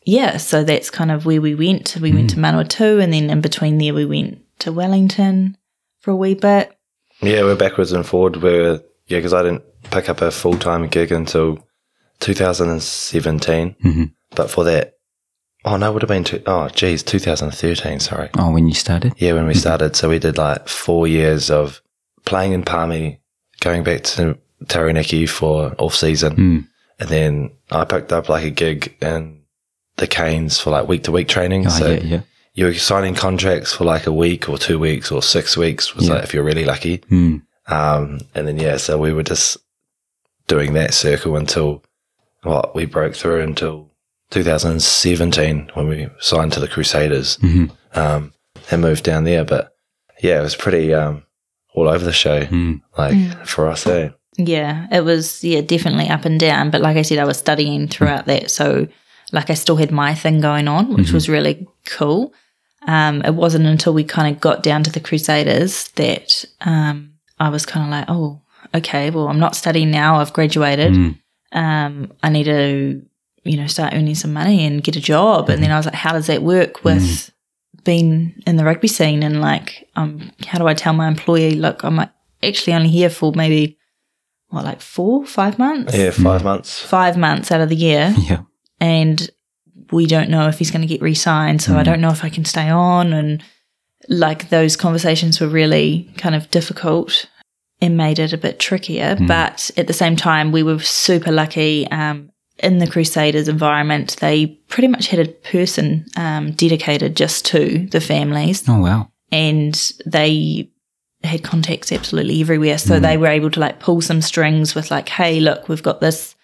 [0.05, 1.97] Yeah, so that's kind of where we went.
[2.01, 5.57] We went to Manawatu, and then in between there, we went to Wellington
[6.01, 6.77] for a wee bit.
[7.21, 8.37] Yeah, we're backwards and forward.
[8.43, 11.65] We're yeah, because I didn't pick up a full time gig until
[12.23, 13.77] 2017.
[13.85, 14.13] Mhm.
[14.35, 14.95] But for that,
[15.65, 18.01] oh no, it would have been two, oh geez, 2013.
[18.01, 18.31] Sorry.
[18.39, 19.13] Oh, when you started?
[19.19, 21.83] Yeah, when we started, so we did like four years of
[22.25, 23.21] playing in Palmy,
[23.61, 26.67] going back to Taranaki for off season, Mm.
[27.01, 29.41] and then I picked up like a gig in
[29.97, 31.67] the Canes for like week to week training.
[31.67, 32.21] Oh, so yeah, yeah.
[32.55, 36.07] you were signing contracts for like a week or two weeks or six weeks, was
[36.09, 36.15] Yeah.
[36.15, 36.99] like if you're really lucky.
[37.11, 37.43] Mm.
[37.69, 39.57] Um, and then yeah, so we were just
[40.49, 41.83] doing that circle until
[42.43, 43.91] what we broke through until
[44.31, 47.71] 2017 when we signed to the Crusaders Mhm.
[47.95, 48.33] um,
[48.71, 49.45] and moved down there.
[49.45, 49.75] But
[50.23, 51.23] yeah, it was pretty um,
[51.75, 52.81] all over the show, Mm.
[52.99, 53.87] like for us.
[53.87, 54.11] Eh?
[54.39, 56.71] Yeah, it was yeah definitely up and down.
[56.71, 58.87] But like I said, I was studying throughout that, so
[59.33, 62.33] like I still had my thing going on, which was really cool.
[62.87, 67.49] Um, it wasn't until we kind of got down to the Crusaders that um, I
[67.49, 68.41] was kind of like, oh,
[68.75, 70.19] okay, well, I'm not studying now.
[70.21, 70.93] I've graduated.
[70.93, 71.19] Mm.
[71.53, 73.03] Um, I need to,
[73.45, 75.49] you know, start earning some money and get a job.
[75.51, 77.31] And then I was like, how does that work with
[77.85, 79.23] being in the rugby scene?
[79.23, 82.11] And like, um, how do I tell my employee, look, I'm like,
[82.43, 83.79] actually only here for maybe
[84.49, 85.97] what, like four, five months?
[85.97, 86.81] Yeah, five months.
[86.81, 88.15] Five months out of the year.
[88.23, 88.43] Yeah.
[88.81, 89.31] And
[89.93, 91.63] we don't know if he's going to get re signed.
[91.63, 93.13] So I don't know if I can stay on.
[93.13, 93.43] And
[94.09, 97.27] like those conversations were really kind of difficult
[97.83, 99.17] and made it a bit trickier.
[99.27, 101.87] But at the same time, we were super lucky.
[101.91, 107.87] Um, in the Crusaders environment, they pretty much had a person um, dedicated just to
[107.91, 109.11] the families Oh, wow.
[109.33, 109.75] and
[110.07, 110.71] they
[111.25, 112.79] had contacts absolutely everywhere.
[112.79, 116.01] So they were able to like pull some strings with like, hey, look, we've got
[116.01, 116.35] this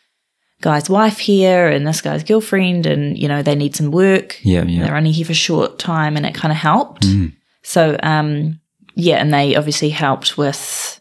[0.60, 4.38] guy's wife here and this guy's girlfriend, and you know they need some work.
[4.42, 4.84] Yeah, yeah.
[4.86, 7.06] They're only here for a short time, and it kind of helped.
[7.62, 8.60] So um,
[8.94, 10.97] yeah, and they obviously helped with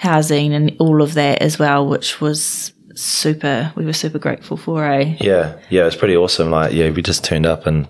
[0.00, 3.70] housing and all of that as well, which was super.
[3.76, 4.82] We were super grateful for.
[4.84, 5.16] Eh?
[5.20, 6.50] Yeah, yeah, it was pretty awesome.
[6.50, 7.86] Like, yeah, we just turned up and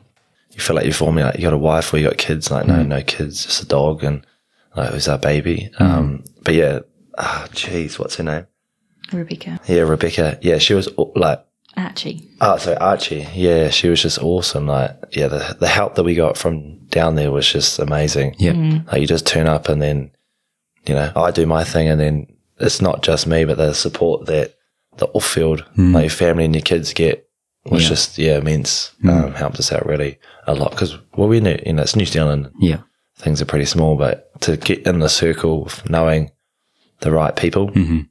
[0.51, 2.51] you feel like you're forming like you got a wife or you got kids.
[2.51, 2.88] Like, no, mm.
[2.88, 4.27] no kids, just a dog, and
[4.77, 5.70] like it was our baby.
[5.79, 5.81] Mm.
[5.81, 6.81] Um, but yeah,
[7.16, 8.46] oh, jeez, what's her name?
[9.12, 10.38] Rebecca, Yeah, Rebecca.
[10.40, 11.44] Yeah, she was like,
[11.77, 12.29] Archie.
[12.40, 13.27] oh, sorry, Archie.
[13.35, 14.66] Yeah, she was just awesome.
[14.66, 18.35] Like, yeah, the the help that we got from down there was just amazing.
[18.38, 18.53] Yeah.
[18.53, 18.87] Mm.
[18.90, 20.11] Like, you just turn up and then,
[20.87, 22.27] you know, I do my thing, and then
[22.59, 24.55] it's not just me, but the support that
[24.99, 27.27] the off field, like your family and your kids get,
[27.66, 27.88] was Yeah.
[27.88, 28.93] just yeah immense.
[29.07, 32.07] Um, helped us out really a lot because well, we knew you know it's New
[32.07, 32.51] Zealand.
[32.61, 32.79] Yeah.
[33.19, 36.31] things are pretty small, but to get in the circle of knowing
[37.01, 38.09] the right people, Mhm.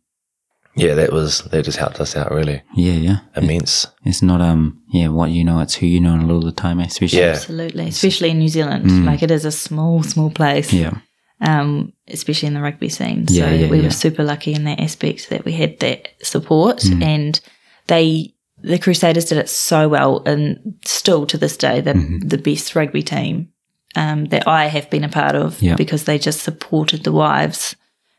[0.75, 2.93] yeah, that was that just helped us out really Yeah.
[2.93, 3.17] Yeah.
[3.35, 3.87] immense.
[4.05, 6.51] It's not um yeah what you know, it's who you know a lot of the
[6.51, 7.31] time, especially Yeah.
[7.31, 9.05] Absolutely, especially in New Zealand.
[9.05, 10.71] Like it is a small, small place.
[10.71, 10.93] yeah
[11.41, 13.27] um, especially in the rugby scene.
[13.27, 13.83] So Yeah, yeah, we yeah.
[13.85, 17.03] were super lucky in that aspect that we had that support, Mm.
[17.03, 17.39] and
[17.87, 22.27] they the Crusaders did it so well, and still to this day, they're Mm-hmm.
[22.27, 23.47] the best rugby team
[23.95, 25.75] um, that I have been a part of Yeah.
[25.75, 27.75] because they just supported the wives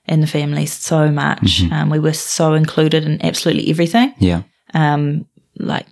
[0.06, 1.60] and the families so much.
[1.62, 1.72] Mm-hmm.
[1.74, 4.14] Um, we were so included in absolutely everything.
[4.18, 5.26] yeah Um,
[5.58, 5.86] like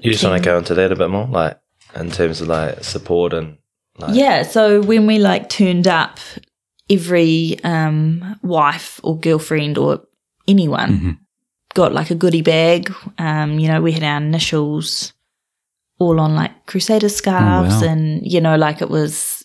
[0.00, 1.58] You just want to go into that a bit more, like
[1.96, 3.56] in terms of like support and
[3.98, 6.20] like Yeah, so when we like turned up,
[6.90, 10.02] every um, wife or girlfriend or
[10.46, 11.10] anyone Mm-hmm.
[11.74, 12.92] got like a goodie bag.
[13.18, 15.12] Um, you know, we had our initials
[15.98, 17.92] all on like Crusader scarves, Oh, wow.
[17.92, 19.44] and you know, like it was,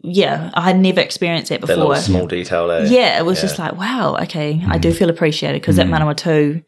[0.00, 1.76] yeah, I had never experienced that that before.
[1.88, 2.70] little small detail.
[2.70, 2.86] Eh?
[2.88, 3.42] Yeah, it was Yeah.
[3.48, 4.80] just like, wow, okay, I Mm.
[4.80, 6.64] do feel appreciated because at Manawatu,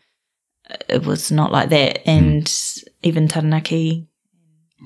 [0.89, 2.05] it was not like that.
[2.05, 2.09] Mm.
[2.09, 2.65] And
[3.03, 4.09] even Taranaki,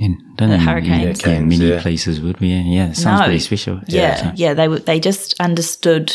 [0.00, 1.20] and don't The know, Hurricanes.
[1.20, 1.82] yeah, Hurricanes, many yeah.
[1.82, 3.24] places would be yeah, yeah sounds No.
[3.26, 6.12] pretty special yeah, yeah, they were they just understood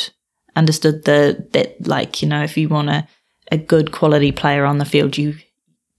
[0.55, 3.07] understood the that like you know if you want a,
[3.51, 5.35] a good quality player on the field, you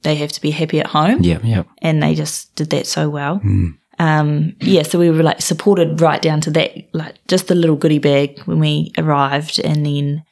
[0.03, 3.09] they have to be happy at home, yeah yeah and they just did that so
[3.09, 3.41] well.
[3.41, 3.79] Mm.
[3.99, 7.77] Um, yeah, so we were like supported right down to that, like just the little
[7.77, 10.25] goodie bag when we arrived, and then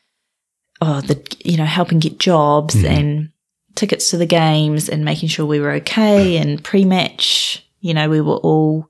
[0.80, 2.86] oh, the you know helping get jobs Mm-hmm.
[2.86, 3.31] and
[3.82, 7.66] tickets to the games and making sure we were okay and pre-match.
[7.80, 8.86] You know, we were all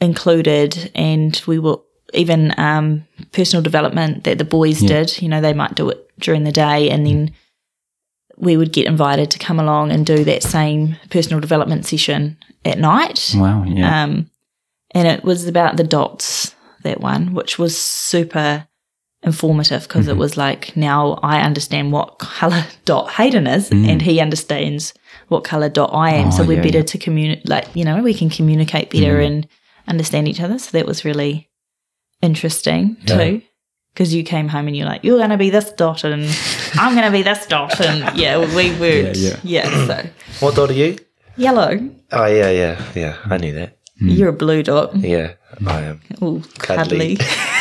[0.00, 1.78] included, and we were
[2.12, 4.88] even um, personal development that the boys Yeah.
[4.88, 5.22] did.
[5.22, 7.32] You know, they might do it during the day, and then
[8.36, 12.78] we would get invited to come along and do that same personal development session at
[12.78, 13.32] night.
[13.36, 14.28] wow yeah Um,
[14.90, 18.66] and it was about the dots, that one, which was super
[19.24, 20.10] informative because Mm-hmm.
[20.16, 24.92] it was like, now I understand what color dot Hayden is and he understands
[25.28, 26.30] what color dot I am.
[26.32, 26.44] so Mm.
[26.44, 26.84] Oh, we're yeah, better yeah.
[26.84, 29.32] to communicate, like, you know, we can communicate better Mm-hmm.
[29.34, 29.48] and
[29.88, 30.58] understand each other.
[30.58, 31.48] So that was really
[32.22, 33.42] interesting too.
[33.92, 36.24] Because you came home and you're like, you're going to be this dot and
[36.74, 37.78] I'm going to be this dot.
[37.86, 39.86] And yeah, we were, Yeah, yeah.
[39.86, 40.06] so
[40.40, 40.98] What dot are you?
[41.36, 41.78] yellow,
[42.12, 43.16] Oh yeah, yeah, yeah.
[43.24, 43.78] I knew that.
[44.00, 44.96] you're a blue dot.
[44.96, 45.34] Yeah,
[45.66, 46.00] I am.
[46.22, 47.16] Ooh, Cuddly.
[47.16, 47.18] cuddly.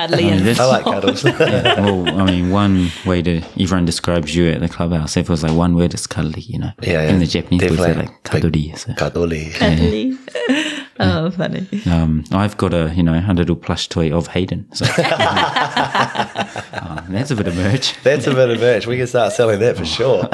[0.00, 1.24] cuddly I mean, and I like cuddles.
[1.24, 5.16] yeah, well, I mean, one way to everyone describes you at the clubhouse.
[5.16, 6.72] If it was like one word, it's cuddly, you know.
[6.82, 7.10] Yeah, yeah.
[7.10, 8.76] In the Japanese, we say like kadori.
[8.78, 8.94] So.
[8.94, 9.50] Cuddly.
[9.50, 10.18] cuddly.
[11.00, 11.66] oh, funny.
[11.86, 14.72] Um, I've got a you know a little plush toy of Hayden.
[14.74, 18.00] So Uh, that's a bit of merch.
[18.02, 18.86] That's a bit of merch.
[18.86, 20.28] We can start selling that for sure.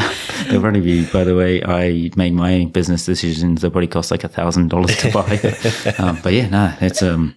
[0.46, 1.06] It'll probably be.
[1.06, 3.62] By the way, I made my business decisions.
[3.62, 5.38] They probably cost like a thousand dollars to buy.
[5.98, 7.36] um, but yeah, no, that's um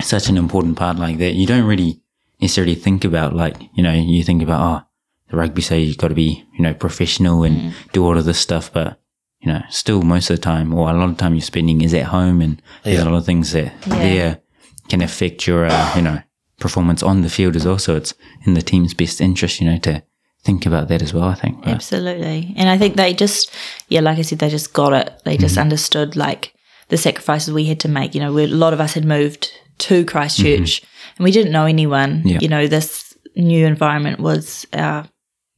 [0.00, 1.34] such an important part like that.
[1.34, 2.00] You don't really
[2.40, 4.86] necessarily think about like you know you think about oh
[5.30, 8.38] the rugby say you've got to be you know professional and do all of this
[8.38, 9.00] stuff, but
[9.40, 11.94] you know still most of the time or a lot of time you're spending is
[11.94, 13.98] at home and there's a lot of things that Yeah.
[13.98, 14.40] there
[14.88, 16.20] can affect your uh, you know
[16.58, 17.78] performance on the field as well.
[17.78, 18.14] So it's
[18.46, 20.02] in the team's best interest, you know, to
[20.44, 21.24] think about that as well.
[21.24, 21.58] I think.
[21.60, 22.54] But- Absolutely.
[22.56, 23.50] And I think they just,
[23.88, 25.12] yeah, like I said, they just got it.
[25.24, 25.62] They just Mm-hmm.
[25.62, 26.54] understood like
[26.88, 28.14] the sacrifices we had to make.
[28.14, 29.50] You know, we, a lot of us had moved
[29.82, 30.82] to Christchurch
[31.16, 32.18] and we didn't know anyone.
[32.18, 32.28] Mm-hmm.
[32.28, 32.38] Yeah.
[32.40, 35.06] You know, this new environment was our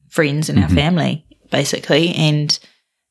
[0.08, 0.70] friends and Mm-hmm.
[0.70, 2.14] our family, basically.
[2.14, 2.58] And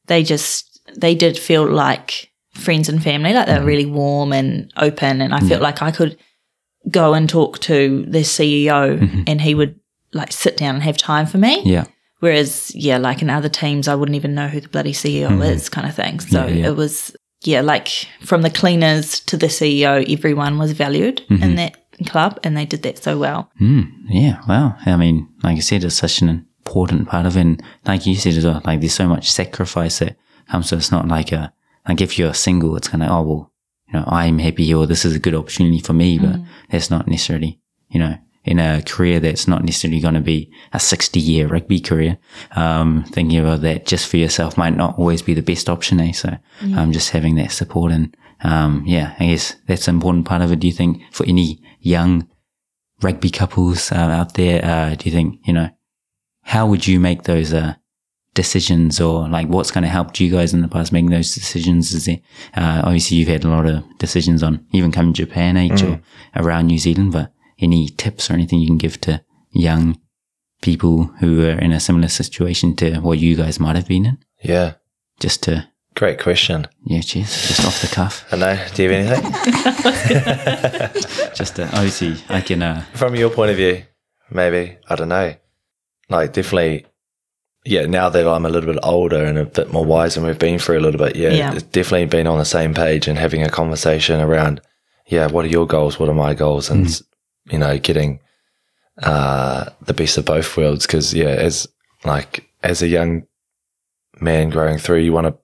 [0.07, 3.61] they just, they did feel like friends and family, like they Mm-hmm.
[3.63, 5.21] were really warm and open.
[5.21, 6.17] And I felt like I could
[6.89, 9.79] go and talk to the CEO and he would
[10.13, 11.59] like sit down and have time for me.
[11.59, 11.69] Mm-hmm.
[11.69, 11.85] Yeah.
[12.19, 15.67] Whereas, yeah, like in other teams, I wouldn't even know who the bloody CEO is,
[15.69, 16.19] kind of thing.
[16.21, 16.49] So Mm-hmm.
[16.55, 16.67] Yeah, yeah.
[16.69, 17.89] it was, yeah, like
[18.21, 21.43] from the cleaners to the CEO, everyone was valued Mm-hmm.
[21.43, 21.77] in that
[22.07, 23.51] club, and they did that so well.
[23.61, 24.75] Mm, yeah, wow.
[24.85, 27.41] I mean, like I said, it's such an important part of it.
[27.41, 30.17] And like you said as well, like there's so much sacrifice that
[30.49, 30.79] comes to it.
[30.79, 31.53] It's not like a,
[31.87, 33.51] like if you're single, it's kind of, oh, well,
[33.87, 37.07] you know, I'm happy or this is a good opportunity for me, but that's not
[37.07, 41.47] necessarily, you know, in a career that's not necessarily going to be a 60 year
[41.47, 42.17] rugby career.
[42.55, 46.11] Um, thinking about that just for yourself might not always be the best option, eh?
[46.11, 46.37] So,
[46.75, 50.51] um, just having that support and, um, yeah, I guess that's an important part of
[50.51, 50.59] it.
[50.59, 52.27] Do you think for any young
[53.01, 55.69] rugby couples uh, out there, uh, do you think, you know,
[56.41, 57.75] how would you make those, uh,
[58.33, 61.93] decisions or like what's kind of helped you guys in the past making those decisions?
[61.93, 62.19] Is there,
[62.55, 66.01] uh, obviously you've had a lot of decisions on even coming to Japan age or
[66.35, 67.31] around New Zealand, but
[67.63, 69.99] any tips or anything you can give to young
[70.61, 74.17] people who are in a similar situation to what you guys might have been in?
[74.43, 74.73] Yeah.
[75.19, 76.67] Just to, Great question.
[76.85, 78.25] yeah, cheers, just off the cuff.
[78.31, 78.65] I know.
[78.73, 80.23] Do you have anything?
[81.35, 83.83] Just to, obviously I can, uh, From your point of view,
[84.31, 84.77] maybe.
[84.89, 85.35] I don't know.
[86.09, 86.85] Like, definitely,
[87.63, 90.39] yeah, now that I'm a little bit older and a bit more wise and we've
[90.39, 91.53] been through a little bit, yeah, Yeah.
[91.53, 94.61] it's definitely been on the same page and having a conversation around,
[95.07, 95.99] yeah, what are your goals?
[95.99, 96.69] What are my goals?
[96.69, 97.01] And,
[97.45, 98.19] you know, getting
[99.01, 100.85] uh, the best of both worlds.
[100.87, 101.67] Cause, yeah, as
[102.05, 103.23] like, as a young
[104.19, 105.37] man growing through, you want to,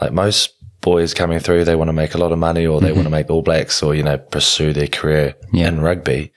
[0.00, 2.92] like most boys coming through, they want to make a lot of money or they
[2.92, 5.68] want to make All Blacks or, you know, pursue their career Yeah.
[5.68, 6.32] in rugby.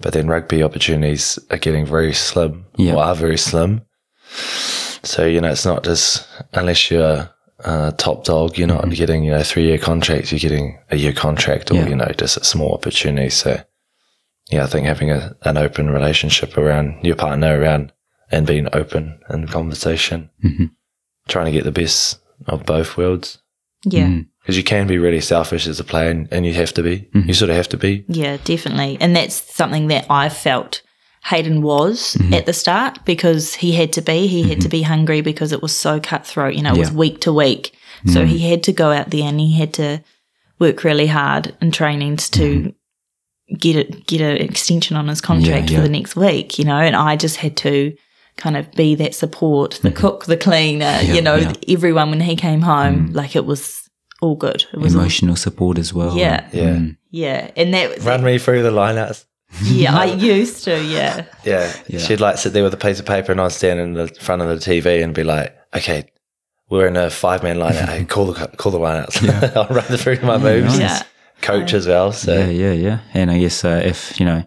[0.00, 2.94] But then rugby opportunities are getting very slim Yeah.
[2.94, 3.82] or are very slim.
[5.04, 7.28] So, you know, it's not just unless you're
[7.64, 11.12] a top dog, you're not getting, you know, three year contracts, you're getting a year
[11.12, 11.88] contract or, Yeah.
[11.88, 13.28] you know, just a small opportunity.
[13.30, 13.60] So,
[14.50, 17.92] yeah, I think having a, an open relationship around your partner around
[18.30, 20.70] and being open in conversation, Mhm.
[21.28, 23.38] trying to get the best of both worlds.
[23.84, 24.06] Yeah.
[24.06, 24.26] Mm.
[24.40, 27.08] Because you can be really selfish as a player and, and you have to be.
[27.14, 27.28] Mm-hmm.
[27.28, 28.04] You sort of have to be.
[28.08, 28.98] Yeah, definitely.
[29.00, 30.82] And that's something that I felt
[31.24, 32.34] Hayden was mm-hmm.
[32.34, 34.26] at the start because he had to be.
[34.26, 34.70] He had to mm-hmm.
[34.70, 36.54] be hungry because it was so cutthroat.
[36.54, 37.72] You know, it was week to week.
[38.06, 38.26] So mm.
[38.26, 40.02] he had to go out there and he had to
[40.58, 42.74] work really hard in trainings to
[43.58, 45.76] get it get an extension on his contract yeah.
[45.76, 46.58] for the next week.
[46.58, 47.96] You know, and I just had to
[48.36, 51.00] kind of be that support, the cook, the cleaner.
[51.02, 51.52] you know, yeah.
[51.68, 53.88] everyone when he came home, like it was
[54.22, 54.64] all good.
[54.72, 56.16] It was all, Emotional support as well.
[56.16, 56.48] Yeah.
[56.52, 56.76] Yeah.
[56.76, 56.96] Mm.
[57.10, 59.26] yeah, and that Run me through the lineouts.
[59.64, 61.26] yeah, I used to, yeah.
[61.44, 61.74] Yeah.
[61.86, 61.98] Yeah.
[61.98, 64.40] She'd like sit there with a piece of paper and I'd stand in the front
[64.40, 66.06] of the TV and be like, okay,
[66.70, 67.88] we're in a five man line out.
[67.90, 69.56] Hey, call the, call the lineouts.
[69.56, 70.78] I'll run through my moves.
[70.78, 71.02] Yeah.
[71.42, 72.12] Coach as well.
[72.12, 72.98] So, Yeah, yeah, yeah.
[73.14, 74.44] And I guess uh, if, you know,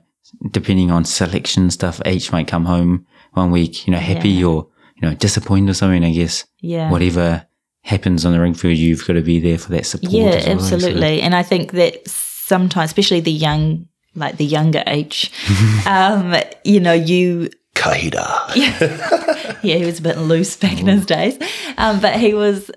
[0.52, 4.46] depending on selection stuff, H might come home one week, you know, happy Yeah.
[4.48, 4.68] or,
[5.02, 6.04] you know, disappointed or something.
[6.04, 6.90] I guess Yeah.
[6.90, 7.46] whatever
[7.84, 10.12] happens on the ring field, you've got to be there for that support.
[10.12, 10.60] Yeah, as well.
[10.60, 11.22] So- absolutely.
[11.22, 15.32] And I think that sometimes, especially the young, like the younger age,
[15.86, 18.56] um, you know, you Kahida.
[19.64, 21.38] yeah, he was a bit loose back in his days.
[21.78, 22.72] Um, but he was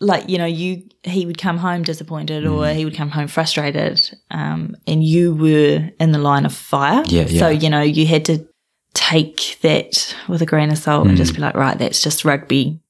[0.00, 2.74] like, you know, you he would come home disappointed or Mm.
[2.76, 4.00] he would come home frustrated.
[4.30, 7.02] Um, and you were in the line of fire.
[7.06, 7.38] Yeah, yeah.
[7.40, 8.46] So, you know, you had to
[8.94, 11.18] take that with a grain of salt and Mm.
[11.18, 12.80] just be like, right, that's just rugby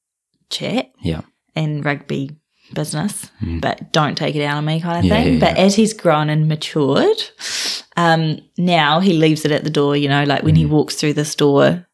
[0.51, 1.21] chat Yeah.
[1.55, 2.31] and rugby
[2.73, 3.29] business,
[3.61, 5.09] but don't take it out on me kind of Mm.
[5.09, 5.39] Yeah, thing.
[5.41, 7.21] but as he's grown and matured,
[7.97, 10.71] um, now he leaves it at the door, you know, like when he Mm.
[10.71, 11.87] walks through this door,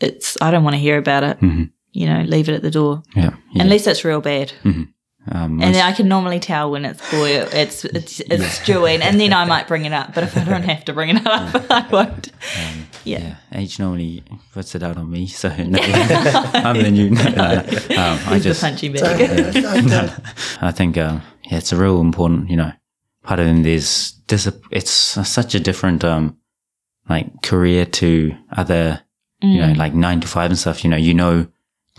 [0.00, 1.38] it's, I don't want to hear about it.
[1.40, 1.70] Mhm.
[1.92, 3.02] You know, leave it at the door.
[3.14, 3.34] Yeah.
[3.52, 3.62] yeah.
[3.62, 4.52] Unless it's real bad.
[4.64, 4.94] um,
[5.30, 9.32] And most- I can normally tell when it's boy, it's it's, it's stewing, and then
[9.32, 10.14] I might bring it up.
[10.14, 12.32] But if I don't have to bring it up, I won't.
[13.04, 13.36] yeah.
[13.52, 15.26] yeah, H normally puts it out on me.
[15.26, 17.10] So no, I'm the new.
[17.10, 19.20] No, no, um, I just, the punchy bag.
[20.60, 22.72] I think, um, yeah, it's a real important, you know,
[23.22, 23.62] part of it.
[23.62, 26.38] There's dis- it's such a different, um,
[27.08, 29.02] like career to other,
[29.42, 30.84] you know, like nine to five and stuff.
[30.84, 31.46] You know, you know,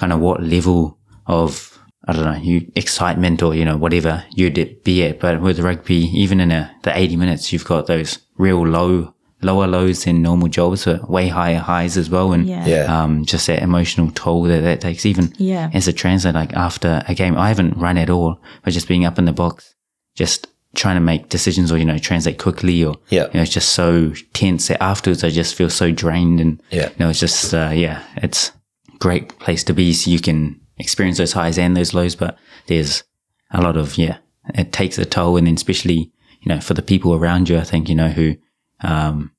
[0.03, 4.83] kind of what level of, I don't know, you excitement or, you know, whatever you'd
[4.83, 5.21] be at.
[5.21, 9.65] But with rugby, even in a, the 80 minutes, you've got those real low, lower
[9.65, 12.33] lows than normal jobs, but way higher highs as well.
[12.33, 12.65] And, Yeah.
[12.65, 13.01] Yeah.
[13.03, 15.05] um, just that emotional toll that that takes.
[15.05, 15.69] Even Yeah.
[15.73, 19.05] as a translator, like after a game, I haven't run at all, but just being
[19.05, 19.73] up in the box,
[20.15, 23.27] just trying to make decisions or, you know, translate quickly or, Yeah.
[23.27, 26.89] you know, it's just so tense that afterwards I just feel so drained and, Yeah.
[26.89, 28.53] you know, it's just, uh, yeah, it's a
[28.99, 32.37] great place to be so you can experience those highs and those lows, but
[32.67, 33.03] there's
[33.51, 34.17] a lot of, yeah,
[34.55, 35.37] it takes a toll.
[35.37, 38.35] And then especially, you know, for the people around you, I think, you know, who,
[38.81, 39.31] um,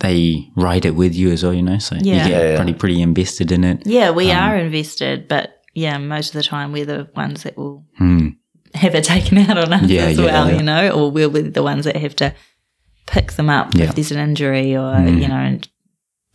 [0.00, 2.00] they ride it with you as well, you know, so Yeah.
[2.24, 2.56] you get Yeah, yeah.
[2.56, 3.82] pretty, pretty invested in it.
[3.86, 7.56] Yeah, we Um, are invested, but yeah, most of the time we're the ones that
[7.56, 8.28] will Hmm.
[8.74, 10.56] have it taken out on us Yeah, as yeah, well, yeah.
[10.56, 12.34] you know, or we'll be the ones that have to
[13.06, 13.84] pick them up Yeah.
[13.88, 15.20] if there's an injury or, Mm.
[15.22, 15.68] you know, and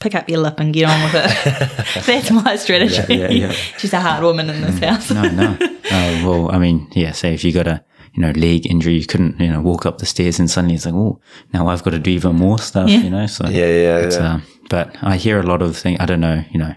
[0.04, 2.06] pick up your lip and get on with it.
[2.06, 2.96] That's my strategy.
[3.16, 3.52] Yeah, yeah, yeah.
[3.80, 5.10] She's a hard woman in this house.
[5.12, 5.58] no, no.
[5.94, 7.84] Uh, well, I mean, yeah, say if you got a,
[8.14, 10.86] you know, leg injury, you couldn't, you know, walk up the stairs and suddenly it's
[10.86, 11.20] like, oh,
[11.54, 13.00] now I've got to do even more stuff, Yeah.
[13.00, 13.28] you know?
[13.28, 14.34] So, Yeah, yeah, it's, yeah.
[14.36, 16.74] um, but I hear a lot of things, I don't know, you know,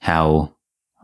[0.00, 0.54] how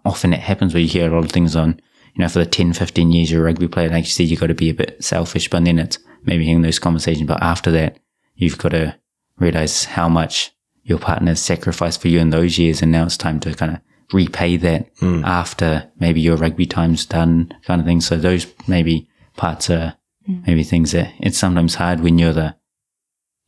[0.04, 1.80] often it happens where you hear a lot of things on,
[2.14, 4.40] you know, for the 10, 15 years you're a rugby player, like you said, you've
[4.40, 7.70] got to be a bit selfish, but then it's maybe having those conversations, but after
[7.72, 7.98] that,
[8.36, 8.94] you've got to
[9.38, 10.52] realize how much
[10.88, 12.82] your partner's sacrificed for you in those years.
[12.82, 13.80] And now it's time to kind of
[14.12, 15.22] repay that hmm.
[15.24, 18.00] after maybe your rugby time's done kind of thing.
[18.00, 20.40] So those maybe parts are hmm.
[20.46, 22.56] maybe things that it's sometimes hard when you're the,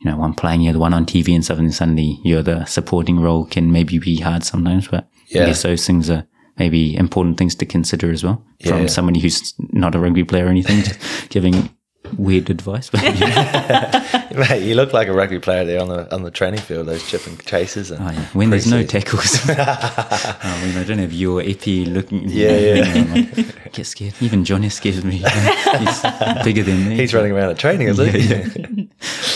[0.01, 2.67] you know, one playing, you're the one on TV and stuff, and suddenly you're the
[2.67, 4.89] supporting role can maybe be hard sometimes.
[4.89, 5.45] But Yeah.
[5.45, 6.27] I guess those things are
[6.59, 8.73] maybe important things to consider as well Yeah.
[8.73, 11.71] from somebody who's not a rugby player or anything, just giving
[12.19, 12.91] weird advice.
[12.91, 13.01] But
[14.37, 17.07] Mate, you look like a rugby player there on the on the training field, those
[17.09, 17.91] chip and chases.
[17.91, 18.25] And Oh, yeah.
[18.33, 19.39] When there's no tackles.
[19.49, 22.29] I mean, I don't have your epi looking.
[22.29, 22.93] Yeah, yeah.
[22.95, 24.15] I'm like, get scared.
[24.21, 25.17] Even Johnny scares me.
[25.79, 26.03] He's
[26.45, 26.97] bigger than me.
[26.97, 28.29] He's running around at training, is Yeah, he?
[28.29, 28.85] yeah.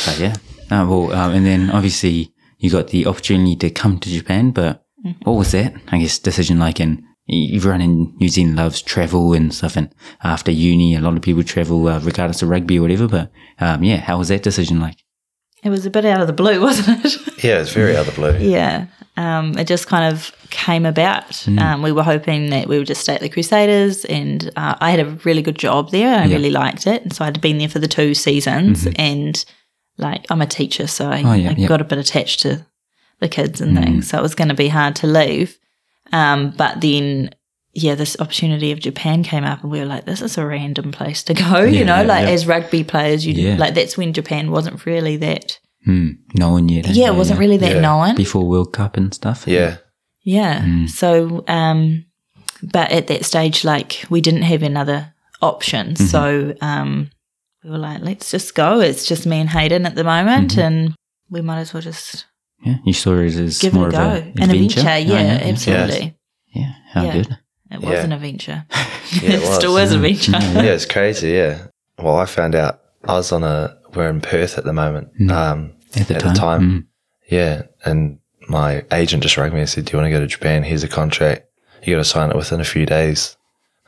[0.07, 0.35] But yeah.
[0.71, 4.85] Uh, well, um, and then obviously you got the opportunity to come to Japan, but
[5.25, 5.75] what was that?
[5.89, 10.51] I guess decision like in everyone in New Zealand loves travel and stuff, and after
[10.53, 13.09] uni, a lot of people travel uh, regardless of rugby or whatever.
[13.09, 14.97] But um, yeah, how was that decision like?
[15.63, 17.43] It was a bit out of the blue, wasn't it?
[17.45, 18.37] yeah, it's very out of the blue.
[18.39, 18.87] yeah.
[19.17, 21.47] Um, it just kind of came about.
[21.47, 24.91] Um, we were hoping that we would just stay at the Crusaders, and uh, I
[24.91, 26.19] had a really good job there.
[26.19, 26.35] I Yeah.
[26.35, 27.03] really liked it.
[27.03, 29.43] And so I'd been there for the two seasons, and
[29.97, 31.69] like I'm a teacher, so I, Oh, yeah, I yeah.
[31.69, 32.67] got a bit attached to
[33.21, 34.09] the kids and things.
[34.11, 35.57] So it was going to be hard to leave.
[36.13, 37.31] Um, but then,
[37.73, 40.93] yeah, this opportunity of Japan came up, and we were like, "This is a random
[40.93, 42.33] place to go." Yeah, you know, yeah, like yeah.
[42.33, 43.57] as rugby players, you Yeah.
[43.57, 45.59] like that's when Japan wasn't really that.
[45.85, 46.87] Hmm, no one yet.
[46.89, 47.81] Yeah, it wasn't really that Yeah.
[47.81, 48.15] known.
[48.17, 49.45] before World Cup and stuff.
[49.47, 49.77] Yeah,
[50.23, 50.63] Yeah.
[50.63, 50.89] Mm.
[50.89, 52.05] So, um,
[52.63, 55.89] but at that stage, like we didn't have another option.
[55.95, 56.05] Mm-hmm.
[56.07, 57.11] So, um,
[57.63, 58.81] we were like, let's just go.
[58.81, 60.61] It's just me and Hayden at the moment, Mm-hmm.
[60.61, 60.95] and
[61.29, 62.25] we might as well just
[62.65, 62.77] yeah.
[62.85, 64.17] You saw it as give more it a of go.
[64.41, 64.81] a An adventure.
[64.81, 66.17] Oh, Yeah, absolutely.
[66.55, 67.13] Yeah, how Yeah.
[67.13, 67.39] good.
[67.71, 68.05] It was Yeah.
[68.05, 68.65] an adventure.
[69.23, 69.91] Yeah, it it still was.
[69.91, 70.33] is an adventure.
[70.33, 71.31] yeah, it's crazy.
[71.33, 71.67] Yeah.
[71.99, 73.77] Well, I found out I was on a.
[73.95, 75.09] We're in Perth at the moment.
[75.31, 76.01] Um, Mm.
[76.01, 76.63] At the time.
[76.63, 76.85] Mm.
[77.31, 80.27] Yeah, and my agent just rang me and said, "Do you want to go to
[80.27, 80.65] Japan?
[80.65, 81.47] Here's a contract.
[81.85, 83.37] You got to sign it within a few days."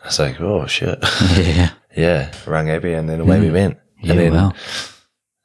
[0.05, 0.99] I was like, "Oh shit."
[1.37, 1.71] Yeah.
[1.97, 3.79] yeah, rang Abby, and then away we went.
[4.03, 4.53] Yeah, then wow.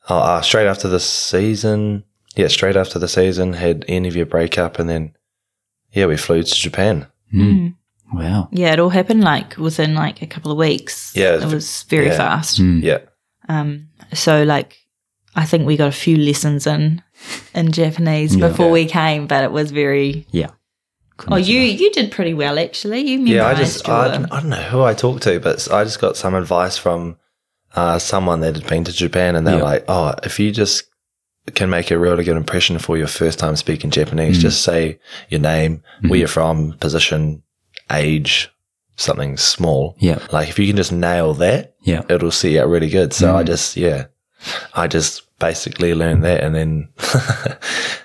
[0.09, 2.03] oh, uh, straight after the season,
[2.35, 5.15] yeah, straight after the season, had end of year breakup, and then
[5.91, 7.07] yeah, we flew to Japan.
[7.33, 7.75] Mm.
[8.13, 8.49] Wow.
[8.51, 11.13] Yeah, it all happened like within like a couple of weeks.
[11.15, 12.17] Yeah, it was very yeah.
[12.17, 12.59] fast.
[12.61, 12.83] Mm.
[12.83, 12.97] Yeah,
[13.47, 14.77] Um, so like,
[15.35, 17.01] I think we got a few lessons in
[17.53, 18.47] in Japanese Yeah.
[18.49, 20.25] before we came, but it was very.
[20.31, 20.49] Yeah.
[21.27, 23.01] Oh, you you did pretty well actually.
[23.01, 23.47] You memorized yeah.
[23.47, 23.95] I just your.
[23.95, 26.77] I don't, I don't know who I talked to, but I just got some advice
[26.77, 27.17] from
[27.75, 29.63] uh, someone that had been to Japan, and they're Yeah.
[29.63, 30.85] like, "Oh, if you just
[31.55, 34.41] can make a really good impression for your first time speaking Japanese, Mm.
[34.41, 36.09] just say your name, Mm-hmm.
[36.09, 37.41] where you're from, position,
[37.91, 38.49] age,
[38.95, 39.95] something small.
[39.99, 40.19] Yeah.
[40.31, 42.03] Like if you can just nail that, Yeah.
[42.09, 43.13] it'll see out really good.
[43.13, 43.35] So Mm.
[43.37, 44.05] I just yeah,
[44.73, 46.89] I just basically learned that, and then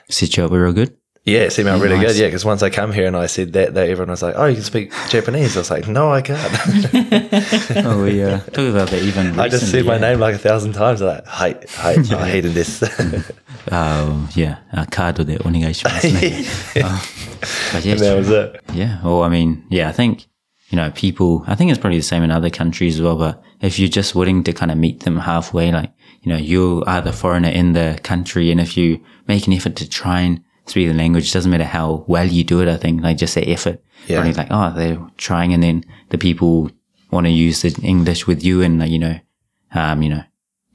[0.08, 0.96] Set you up real good.
[1.26, 2.12] Yeah, it seemed out really nice.
[2.12, 2.16] good.
[2.18, 4.44] Yeah, because once I come here and I said that, that everyone was like, "Oh,
[4.44, 6.38] you can speak Japanese." I was like, "No, I can't."
[7.84, 9.26] oh, yeah, uh, about that even.
[9.26, 9.90] Recently, I just said yeah.
[9.90, 11.02] my name like a thousand times.
[11.02, 12.16] I'm like, hi, hi, yeah.
[12.24, 12.82] I hated this.
[13.72, 16.84] Oh, yeah, uh, card de onegaishimasu.
[16.84, 18.60] oh, but yeah, and that was it.
[18.72, 19.02] Yeah.
[19.02, 20.28] Well, I mean, yeah, I think
[20.68, 21.42] you know people.
[21.48, 23.16] I think it's probably the same in other countries as well.
[23.16, 25.90] But if you're just willing to kind of meet them halfway, like
[26.22, 29.74] you know, you are the foreigner in the country, and if you make an effort
[29.76, 32.68] to try and speak the language, doesn't matter how well you do it.
[32.68, 34.16] I think like just the effort, Yeah.
[34.20, 35.52] probably like, oh, they're trying.
[35.54, 36.70] And then the people
[37.10, 39.18] want to use the English with you and, like, you know,
[39.74, 40.22] um, you know,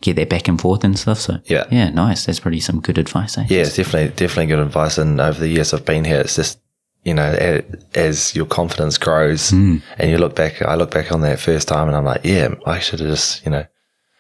[0.02, 1.20] get that back and forth and stuff.
[1.20, 1.66] So Yeah.
[1.72, 2.26] yeah, nice.
[2.26, 3.38] That's probably some good advice.
[3.38, 3.46] Eh?
[3.50, 4.98] Yeah, it's definitely definitely good advice.
[4.98, 6.60] And over the years I've been here, it's just
[7.04, 7.64] you know, a-
[7.96, 11.88] as your confidence grows, and you look back, I look back on that first time,
[11.88, 13.66] and I'm like, yeah, I should have just, you know,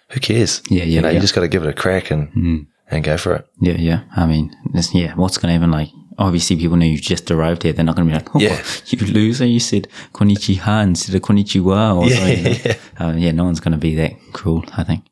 [0.09, 0.63] who cares?
[0.67, 1.13] Yeah, yeah, You know, yeah.
[1.13, 3.47] you just got to give it a crack and and go for it.
[3.59, 4.03] Yeah, yeah.
[4.15, 5.71] I mean, this, yeah, what's going to happen?
[5.71, 7.73] Like, obviously, people know you've just arrived here.
[7.73, 8.61] They're not going to be like, oh, Yeah.
[8.87, 9.45] you loser.
[9.45, 11.95] You said konnichiwa instead of konnichiwa.
[11.97, 12.75] Or Yeah, something.
[12.99, 13.05] yeah.
[13.07, 15.05] Uh, yeah, no one's going to be that cruel, I think.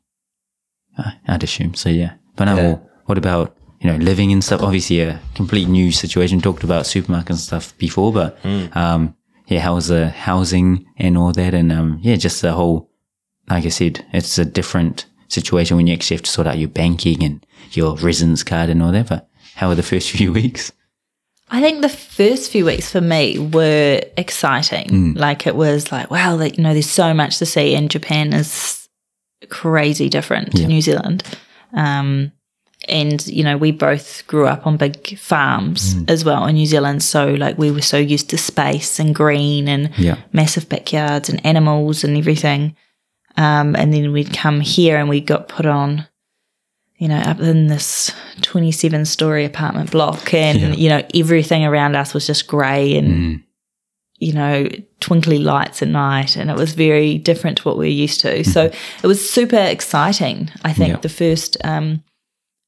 [0.98, 1.74] I, I'd assume.
[1.74, 2.14] So, yeah.
[2.36, 2.62] But now, Yeah.
[2.62, 4.62] well, what about, you know, living and stuff?
[4.62, 6.40] Obviously, a complete new situation.
[6.40, 8.66] Talked about supermarket and stuff before, but, Hmm.
[8.78, 9.14] um,
[9.48, 11.54] yeah, how's the housing and all that?
[11.54, 12.88] And, um, yeah, just the whole,
[13.48, 16.68] like I said, it's a different situation when you actually have to sort out your
[16.68, 19.08] banking and your residence card and all that.
[19.08, 20.72] But how were the first few weeks?
[21.52, 24.88] I think the first few weeks for me were exciting.
[24.88, 25.18] Mm.
[25.18, 28.32] Like it was like, wow, like, you know, there's so much to see, and Japan
[28.32, 28.88] is
[29.48, 30.62] crazy different Yeah.
[30.62, 31.22] to New Zealand.
[31.72, 32.32] Um,
[32.88, 36.10] and you know, we both grew up on big farms Mm.
[36.10, 37.02] as well in New Zealand.
[37.02, 40.16] So like, we were so used to space and green and Yeah.
[40.32, 42.76] massive backyards and animals and everything.
[43.40, 46.06] Um, and then we'd come here and we got put on
[46.98, 48.12] you know, up in this
[48.42, 50.72] 27 story apartment block and, Yeah.
[50.74, 53.42] you know, everything around us was just grey and, Mm.
[54.18, 54.68] you know,
[55.00, 56.36] twinkly lights at night.
[56.36, 58.44] And it was very different to what we are used to.
[58.44, 58.64] So
[59.02, 61.00] it was super exciting, I think, Yeah.
[61.00, 62.02] the first um,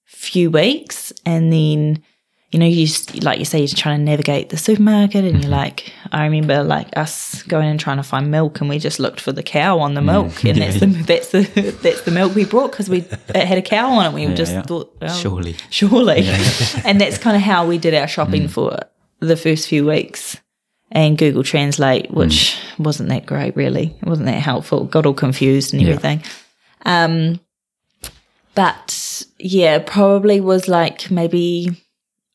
[0.06, 1.12] few weeks.
[1.26, 2.02] And then,
[2.52, 5.42] you know, you just, like you say, you're trying to navigate the supermarket and you're
[5.44, 5.52] mm-hmm.
[5.52, 9.20] like, I remember like us going and trying to find milk and we just looked
[9.20, 10.06] for the cow on the mm.
[10.06, 13.46] milk and Yeah, that's the that's the that's the milk we brought because we it
[13.46, 14.12] had a cow on it.
[14.12, 15.56] We Yeah, just thought, well, Surely.
[15.70, 16.26] surely.
[16.84, 18.50] and that's kind of how we did our shopping mm.
[18.50, 18.78] for
[19.20, 20.36] the first few weeks.
[20.94, 22.14] And Google Translate, mm.
[22.14, 23.96] which wasn't that great, really.
[24.02, 24.84] It wasn't that helpful.
[24.84, 26.22] Got all confused and everything.
[26.84, 27.40] Um,
[28.54, 31.82] but yeah, probably was like maybe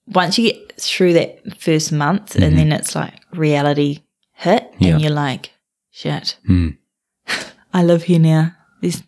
[0.08, 4.00] once you get through that first month and then it's like reality
[4.34, 4.94] hit Yeah.
[4.94, 5.52] and you're like,
[5.92, 6.78] shit, Mm.
[7.74, 8.54] I live here now.
[8.82, 9.04] There's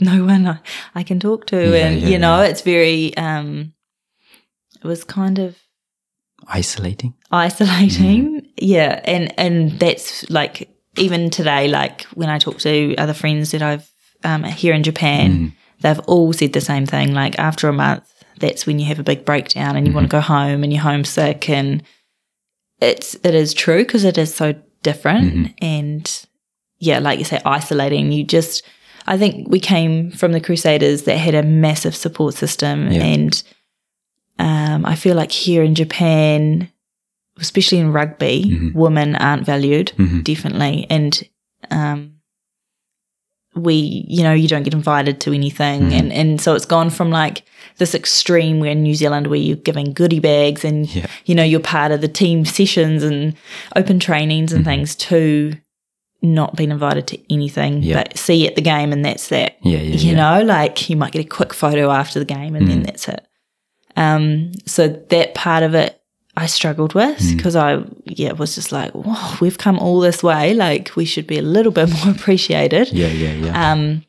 [0.00, 0.58] no one I,
[0.94, 1.56] I can talk to.
[1.70, 3.72] Yeah, and, yeah, you know, it's very, um,
[4.82, 5.56] it was kind of
[6.48, 7.14] Isolating.
[7.32, 8.46] isolating.
[8.56, 9.00] Yeah.
[9.04, 13.90] And, and that's like, even today, like when I talk to other friends that I've,
[14.24, 17.12] um, here in Japan, they've all said the same thing.
[17.14, 18.08] Like after a month,
[18.38, 20.82] that's when you have a big breakdown and you want to go home and you're
[20.82, 21.48] homesick.
[21.48, 21.82] And
[22.80, 25.54] it's, it is true because it is so different.
[25.62, 26.26] And
[26.78, 28.12] yeah, like you say, isolating.
[28.12, 28.62] You just,
[29.06, 33.02] I think we came from the Crusaders that had a massive support system, Yeah.
[33.04, 33.42] and
[34.38, 36.70] um, I feel like here in Japan,
[37.38, 38.78] especially in rugby, Mm-hmm.
[38.78, 39.92] women aren't valued
[40.24, 41.22] definitely, and
[41.70, 42.15] um,
[43.56, 45.92] we, you know, you don't get invited to anything, Mm-hmm.
[45.98, 47.42] and and so it's gone from like
[47.78, 51.06] this extreme where in New Zealand where you're giving goodie bags and Yeah.
[51.24, 53.34] you know you're part of the team sessions and
[53.74, 55.52] open trainings and things to
[56.22, 58.02] not being invited to anything Yeah.
[58.02, 60.16] but see you at the game and that's that Yeah, yeah, you yeah.
[60.16, 62.68] know like you might get a quick photo after the game and Mm.
[62.68, 63.26] then that's it
[63.96, 66.00] um so that part of it
[66.36, 67.36] I struggled with Mm.
[67.36, 71.26] because I yeah was just like whoa we've come all this way like we should
[71.26, 73.72] be a little bit more appreciated Yeah, yeah, yeah.
[73.72, 74.02] um,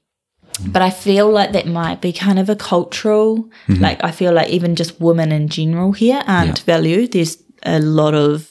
[0.67, 4.49] but I feel like that might be kind of a cultural, like I feel like
[4.49, 7.11] even just women in general here aren't valued.
[7.11, 8.49] There's a lot of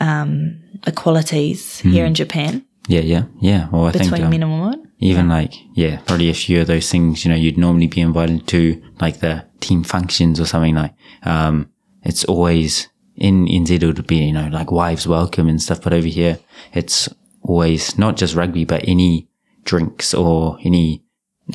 [0.00, 3.68] um, equalities here in Japan yeah, yeah, yeah.
[3.72, 4.92] Well, I between think um, men and women.
[4.98, 7.24] even like yeah, probably a few of those things.
[7.24, 10.92] You know, you'd normally be invited to like the team functions or something like.
[11.22, 11.70] Um,
[12.04, 15.92] it's always in NZ it would be you know like wives welcome and stuff, but
[15.92, 16.38] over here
[16.72, 17.08] it's
[17.42, 19.28] always not just rugby, but any
[19.64, 21.02] drinks or any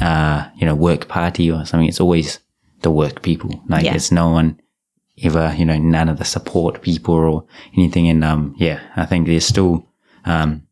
[0.01, 1.87] uh you know work party or something.
[1.87, 2.39] It's always
[2.81, 3.61] the work people.
[3.67, 3.95] Like Yeah.
[3.95, 4.59] it's no one
[5.21, 7.45] ever you know none of the support people or
[7.77, 8.07] anything.
[8.07, 9.85] And um yeah, I think there's still
[10.25, 10.63] um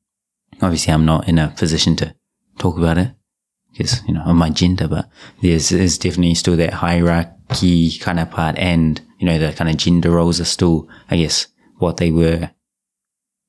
[0.61, 2.15] obviously I'm not in a position to
[2.57, 3.11] talk about it
[3.71, 5.07] because, you know, of my gender, but
[5.43, 9.77] there's, there's definitely still that hierarchy kind of part and, you know, the kind of
[9.77, 12.51] gender roles are still, I guess, what they were,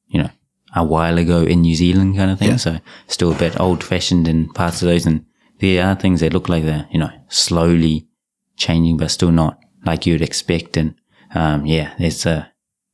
[0.08, 0.30] you know,
[0.74, 2.58] a while ago in New Zealand kind of thing.
[2.58, 5.06] So still a bit old fashioned in parts of those.
[5.06, 5.24] And
[5.60, 8.06] there are things that look like they're, you know, slowly
[8.56, 10.76] changing, but still not like you'd expect.
[10.76, 10.94] And,
[11.34, 12.52] um, yeah, it's a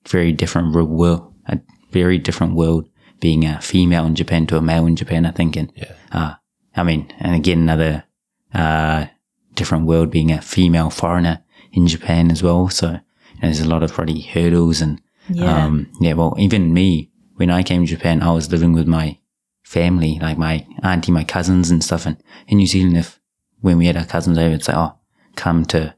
[0.08, 1.58] very different world, a
[1.90, 2.88] very different world
[3.20, 5.56] being a female in Japan to a male in Japan, I think.
[5.56, 5.92] And, Yeah.
[6.12, 6.34] uh,
[6.76, 8.04] I mean, and again, another,
[8.52, 9.06] uh,
[9.54, 11.42] different world being a female foreigner
[11.72, 12.68] in Japan as well.
[12.68, 13.00] So you know,
[13.42, 15.64] there's a lot of probably hurdles and, Yeah.
[15.64, 19.18] um, yeah, well, even me, when I came to Japan, I was living with my
[19.62, 22.06] family, like my auntie, my cousins and stuff.
[22.06, 23.20] And in New Zealand, if
[23.60, 24.94] when we had our cousins over, it's like, oh,
[25.36, 25.94] come to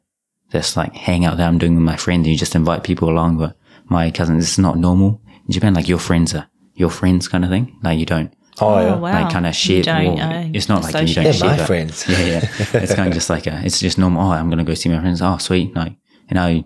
[0.51, 2.21] this like hangout that I'm doing with my friends.
[2.27, 3.39] And you just invite people along.
[3.39, 3.57] But
[3.89, 5.75] my cousins, it's not normal in Japan.
[5.75, 7.77] Like your friends are your friends kind of thing.
[7.83, 8.95] Like you don't Oh, yeah.
[8.95, 9.13] Oh, wow.
[9.23, 9.83] like kind of You share.
[9.83, 11.51] don't, well, uh, it's not like you don't They're share.
[11.51, 12.05] my but- friends.
[12.09, 12.49] Yeah, yeah.
[12.83, 14.27] It's kind of just like a, it's just normal.
[14.27, 15.21] Oh, I'm going to go see my friends.
[15.23, 15.75] Oh, sweet.
[15.77, 15.95] Like,
[16.31, 16.65] and I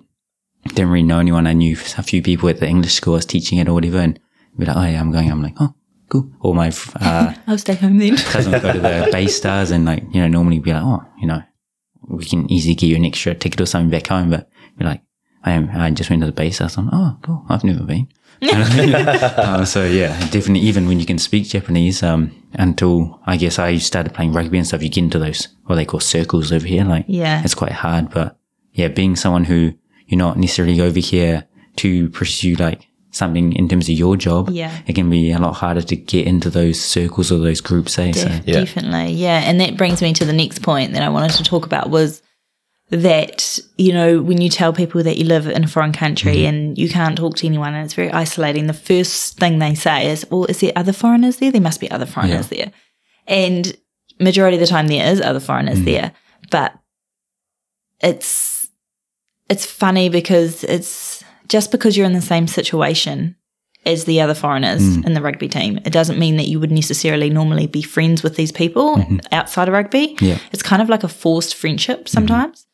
[0.69, 1.47] didn't really know anyone.
[1.47, 3.99] I knew a few people at the English school I was teaching it or whatever.
[3.99, 4.19] And
[4.59, 5.31] be like, oh yeah, I'm going.
[5.31, 5.75] I'm like, oh,
[6.09, 6.31] cool.
[6.41, 6.71] Or my,
[7.01, 8.17] uh, I'll stay home then.
[8.35, 11.27] cousin would go to the BayStars and like, you know, normally be like, oh, you
[11.27, 11.43] know,
[12.09, 14.31] we can easily give you an extra ticket or something back home.
[14.31, 15.03] But be like,
[15.43, 16.77] I am, I just went to the BayStars.
[16.79, 17.45] I'm, oh, cool.
[17.49, 18.09] I've never been.
[18.43, 20.61] uh, so yeah, definitely.
[20.61, 24.67] Even when you can speak Japanese, um, until I guess I started playing rugby and
[24.67, 26.85] stuff, you get into those what they call circles over here.
[26.85, 27.43] Like, Yeah.
[27.45, 28.11] it's quite hard.
[28.11, 28.37] But
[28.73, 29.73] yeah, being someone who
[30.07, 34.73] you're not necessarily over here to pursue like something in terms of your job, Yeah.
[34.87, 37.99] it can be a lot harder to get into those circles or those groups.
[37.99, 38.13] Eh?
[38.13, 38.61] So Yeah.
[38.61, 39.43] Definitely, yeah.
[39.45, 42.23] And that brings me to the next point that I wanted to talk about was
[42.91, 46.47] that, you know, when you tell people that you live in a foreign country Mm-hmm.
[46.55, 50.11] and you can't talk to anyone and it's very isolating, the first thing they say
[50.11, 51.53] is, well, is there other foreigners there?
[51.53, 52.73] There must be other foreigners there.
[53.29, 53.77] And
[54.19, 55.85] majority of the time there is other foreigners Mm.
[55.85, 56.13] there.
[56.51, 56.75] But
[58.01, 58.69] it's
[59.49, 63.35] it's funny because it's just because you're in the same situation
[63.85, 65.07] as the other foreigners Mm.
[65.07, 68.37] in the rugby team, it doesn't mean that you would necessarily normally be friends with
[68.37, 70.09] these people outside of rugby.
[70.15, 70.25] Mm-hmm.
[70.25, 70.39] Yeah.
[70.53, 72.67] It's kind of like a forced friendship sometimes,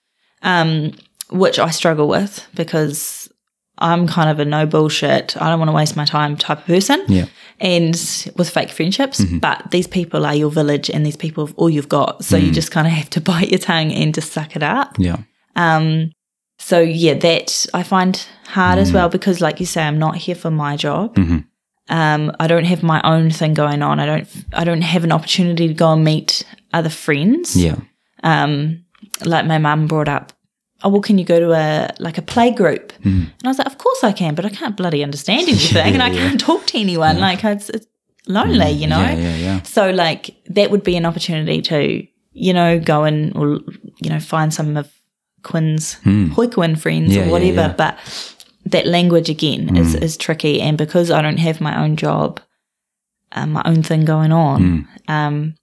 [0.42, 0.92] um,
[1.30, 3.28] which I struggle with because
[3.78, 6.64] I'm kind of a no bullshit, I don't want to waste my time type of
[6.66, 7.04] person.
[7.08, 7.26] Yeah.
[7.60, 7.94] And
[8.36, 9.38] with fake friendships, Mm-hmm.
[9.38, 12.24] but these people are your village and these people are all you've got.
[12.24, 12.44] So Mm.
[12.46, 14.96] you just kind of have to bite your tongue and just suck it up.
[14.98, 15.18] Yeah.
[15.56, 16.12] Um,
[16.58, 18.82] so yeah, that I find hard Mm.
[18.82, 21.14] as well because, like you say, I'm not here for my job.
[21.16, 21.44] Mhm.
[21.88, 24.00] Um, I don't have my own thing going on.
[24.00, 24.28] I don't.
[24.52, 27.54] I don't have an opportunity to go and meet other friends.
[27.56, 27.76] Yeah.
[28.24, 28.84] Um,
[29.24, 30.32] like my mum brought up.
[30.82, 32.92] Oh well, can you go to a like a play group?
[33.02, 33.06] Mm.
[33.26, 36.02] And I was like, of course I can, but I can't bloody understand anything, and
[36.02, 37.18] I can't talk to anyone.
[37.18, 37.86] Like it's, it's
[38.28, 38.96] lonely, you know.
[38.98, 39.16] Mm.
[39.16, 39.36] Yeah.
[39.36, 39.36] Yeah.
[39.36, 39.62] Yeah.
[39.62, 43.60] So like that would be an opportunity to, you know, go and or
[44.02, 44.92] you know, find some of
[45.42, 47.18] Quinn's Hoikuen friends Hmm.
[47.20, 47.60] Yeah, or whatever.
[47.62, 47.72] yeah.
[47.72, 47.98] But
[48.66, 52.40] that language again is, is tricky and because I don't have my own job,
[53.32, 54.60] um, my own thing going on,
[55.06, 55.10] Hmm.
[55.12, 55.54] um,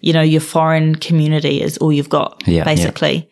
[0.00, 2.64] you know, your foreign community is all you've got, Yeah, yeah.
[2.64, 3.28] basically.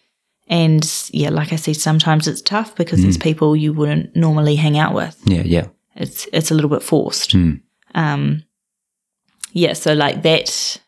[0.48, 3.08] And yeah, like I said, sometimes it's tough because Hmm.
[3.08, 5.42] it's people you wouldn't normally hang out with Yeah.
[5.44, 5.66] Yeah.
[5.96, 7.32] it's it's a little bit forced.
[7.34, 7.60] Mm.
[7.94, 8.42] Um,
[9.52, 10.78] yeah, so like that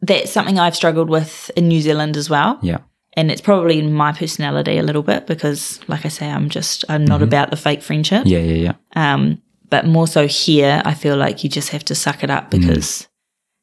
[0.00, 2.78] that's something I've struggled with in New Zealand as well, Yeah.
[3.16, 6.84] and it's probably in my personality a little bit because, like I say, I'm just
[6.88, 8.24] I'm not about the fake friendship.
[8.24, 8.28] Mm-hmm.
[8.28, 8.38] Yeah.
[8.54, 8.72] Yeah.
[8.96, 9.14] Yeah.
[9.14, 9.38] Um,
[9.70, 13.08] but more so here, I feel like you just have to suck it up because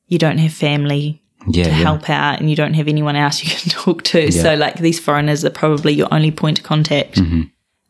[0.08, 1.20] you don't have family Mm.
[1.50, 1.66] Yeah.
[1.66, 1.76] to yeah.
[1.76, 4.32] help out, and you don't have anyone else you can talk to.
[4.32, 7.42] So like these foreigners are probably your only point of contact Mm-hmm.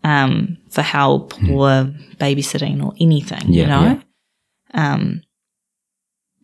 [0.10, 3.44] um, for help or babysitting or anything.
[3.48, 4.02] Yeah, you know.
[4.74, 5.22] Um,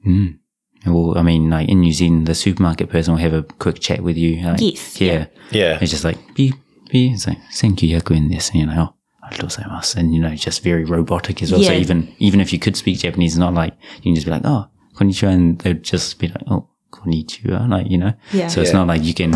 [0.05, 0.38] Mm.
[0.86, 4.01] Well, I mean, like in New Zealand, the supermarket person will have a quick chat
[4.01, 4.41] with you.
[4.45, 5.26] Like, Yes, Yeah.
[5.51, 5.80] Yeah.
[5.82, 6.53] It's just like, be,
[6.91, 10.61] be, it's like, thank you, in this, you know, oh, arigatou and you know, just
[10.63, 11.63] very robotic as well.
[11.63, 14.32] So even, even if you could speak Japanese, it's not like, you can just be
[14.32, 18.13] like, oh, konnichiwa, and they'd just be like, oh, konnichiwa, like, you know.
[18.33, 18.47] Yeah.
[18.47, 18.77] So it's Yeah.
[18.79, 19.33] not like you can,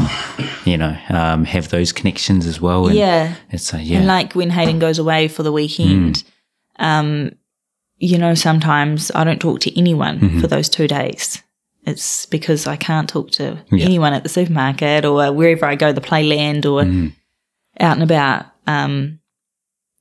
[0.65, 2.87] you know, um, have those connections as well.
[2.87, 3.35] And yeah.
[3.51, 3.97] It's like, yeah.
[3.99, 6.23] And like when Hayden goes away for the weekend,
[6.79, 6.85] Mm.
[6.85, 7.31] um,
[7.97, 10.39] you know, sometimes I don't talk to anyone Mm-hmm.
[10.39, 11.43] for those two days.
[11.85, 13.85] It's because I can't talk to Yeah.
[13.85, 17.11] anyone at the supermarket or wherever I go, the playland or Mm.
[17.79, 18.45] out and about.
[18.67, 19.19] Um,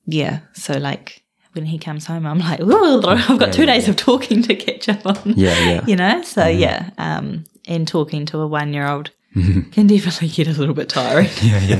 [0.05, 0.39] yeah.
[0.53, 1.18] So like
[1.59, 4.41] when he comes home, I'm like, oh, I've got Yeah, two yeah, days of talking
[4.43, 5.33] to catch up on.
[5.35, 5.81] yeah, yeah.
[5.87, 6.21] You know?
[6.23, 6.59] So Mm-hmm.
[6.59, 6.89] yeah.
[6.97, 11.27] Um, and talking to a one year old can definitely get a little bit tiring.
[11.41, 11.75] Yeah, yeah,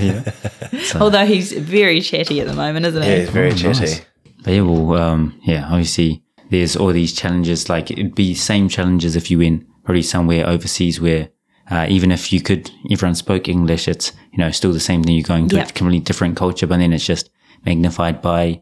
[0.71, 0.79] yeah.
[0.83, 3.09] So- Although he's very chatty at the moment, isn't he?
[3.09, 3.79] Yeah, he's very Oh, chatty.
[3.79, 4.01] nice.
[4.43, 7.69] But yeah, well, um, yeah, obviously there's all these challenges.
[7.69, 11.29] Like it'd be same challenges if you went probably somewhere overseas where
[11.71, 15.15] uh, even if you could, everyone spoke English, it's you know still the same thing.
[15.15, 15.63] You're going to Yeah.
[15.63, 17.29] a completely different culture, but then it's just
[17.65, 18.61] magnified by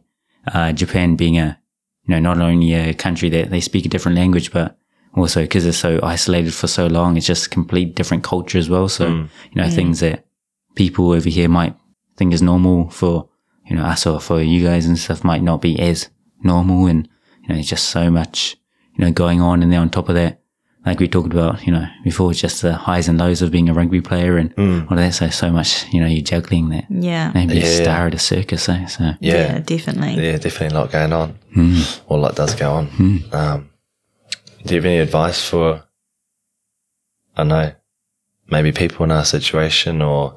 [0.54, 1.58] uh, Japan being a
[2.04, 4.78] you know not only a country that they speak a different language, but
[5.14, 8.68] also because it's so isolated for so long, it's just a complete different culture as
[8.68, 8.88] well.
[8.88, 10.26] So you know things that
[10.74, 11.74] people over here might
[12.16, 13.28] think is normal for
[13.66, 16.08] you know us or for you guys and stuff might not be as
[16.42, 16.86] normal.
[16.86, 17.08] And
[17.42, 18.56] you know there's just so much
[18.94, 20.40] you know going on and then on top of that
[20.88, 23.74] like we talked about you know before just the highs and lows of being a
[23.74, 24.80] rugby player and hmm.
[24.88, 27.30] all of that so so much you know you're juggling that Yeah.
[27.34, 28.86] maybe a star at a circus eh?
[28.86, 29.58] so, so Yeah.
[29.58, 30.14] definitely.
[30.24, 31.38] Yeah, definitely a lot going on.
[31.52, 31.82] Hmm.
[32.06, 32.86] Or a lot does go on.
[32.86, 33.16] Hmm.
[33.32, 33.70] Um,
[34.64, 35.84] do you have any advice for,
[37.36, 37.72] I know,
[38.50, 40.36] maybe people in our situation or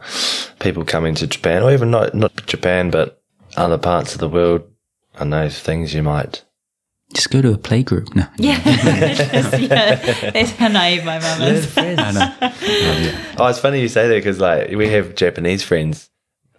[0.60, 3.22] people coming to Japan or even not, not Japan, but
[3.56, 4.64] other parts of the world?
[5.20, 6.44] I know things you might.
[7.14, 8.60] Just go to a play group no Yeah.
[8.66, 10.32] yeah.
[10.32, 11.78] That's how naive my mum is.
[11.78, 13.36] I know.
[13.38, 16.10] Oh, it's funny you say that because like we have Japanese friends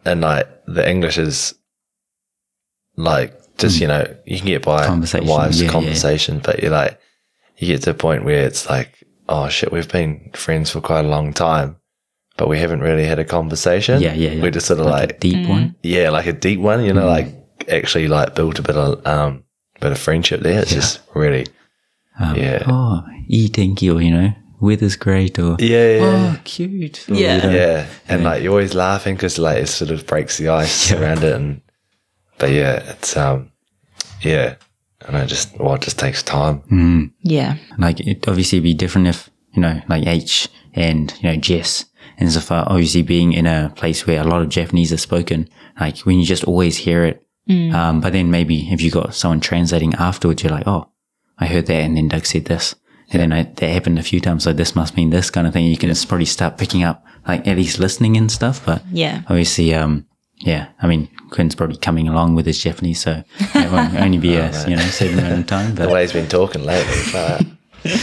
[0.05, 1.55] and like the English is
[2.97, 5.73] like just, you know, you can get by Conversation, wise yeah, yeah.
[5.73, 6.99] conversation, but you're like,
[7.57, 11.05] you get to a point where it's like, oh shit, we've been friends for quite
[11.05, 11.77] a long time,
[12.37, 14.01] but we haven't really had a conversation.
[14.01, 14.43] yeah yeah, yeah.
[14.43, 16.87] We're just sort of like, like, a deep one yeah, like a deep one, Mm.
[16.87, 17.29] you know, like
[17.69, 19.45] actually like built a bit of, um,
[19.83, 20.61] bit of friendship there.
[20.63, 21.47] It's just really,
[22.19, 22.63] um, yeah.
[22.67, 26.01] oh eating or you know weather's great or yeah, yeah.
[26.37, 27.37] oh cute or, Yeah.
[27.37, 30.49] you know, yeah, and like you're always laughing because like it sort of breaks the
[30.49, 31.61] ice around it, and
[32.39, 33.51] but yeah, it's um,
[34.23, 34.55] yeah,
[35.07, 36.63] and it just well, it just takes time.
[36.71, 37.11] Mm.
[37.23, 37.57] Yeah.
[37.79, 41.85] Like it obviously be different if you know, like H and you know Jess
[42.19, 42.51] and stuff.
[42.51, 45.49] Are obviously being in a place where a lot of Japanese are spoken,
[45.81, 47.19] like when you just always hear it.
[47.49, 50.89] Um, but then maybe if you got someone translating afterwards, you're like, oh,
[51.39, 52.75] I heard that, and then Doug said this,
[53.11, 54.45] and then I, that happened a few times.
[54.45, 55.67] So this must mean this kind of thing.
[55.67, 58.65] You can just probably start picking up like at least listening and stuff.
[58.65, 59.23] But Yeah.
[59.29, 60.07] obviously, um,
[60.39, 64.37] yeah, I mean, Quinn's probably coming along with his Japanese, so it won't only be
[64.37, 66.95] a you know certain amount of time, The way he's been talking lately.
[67.15, 67.43] Uh,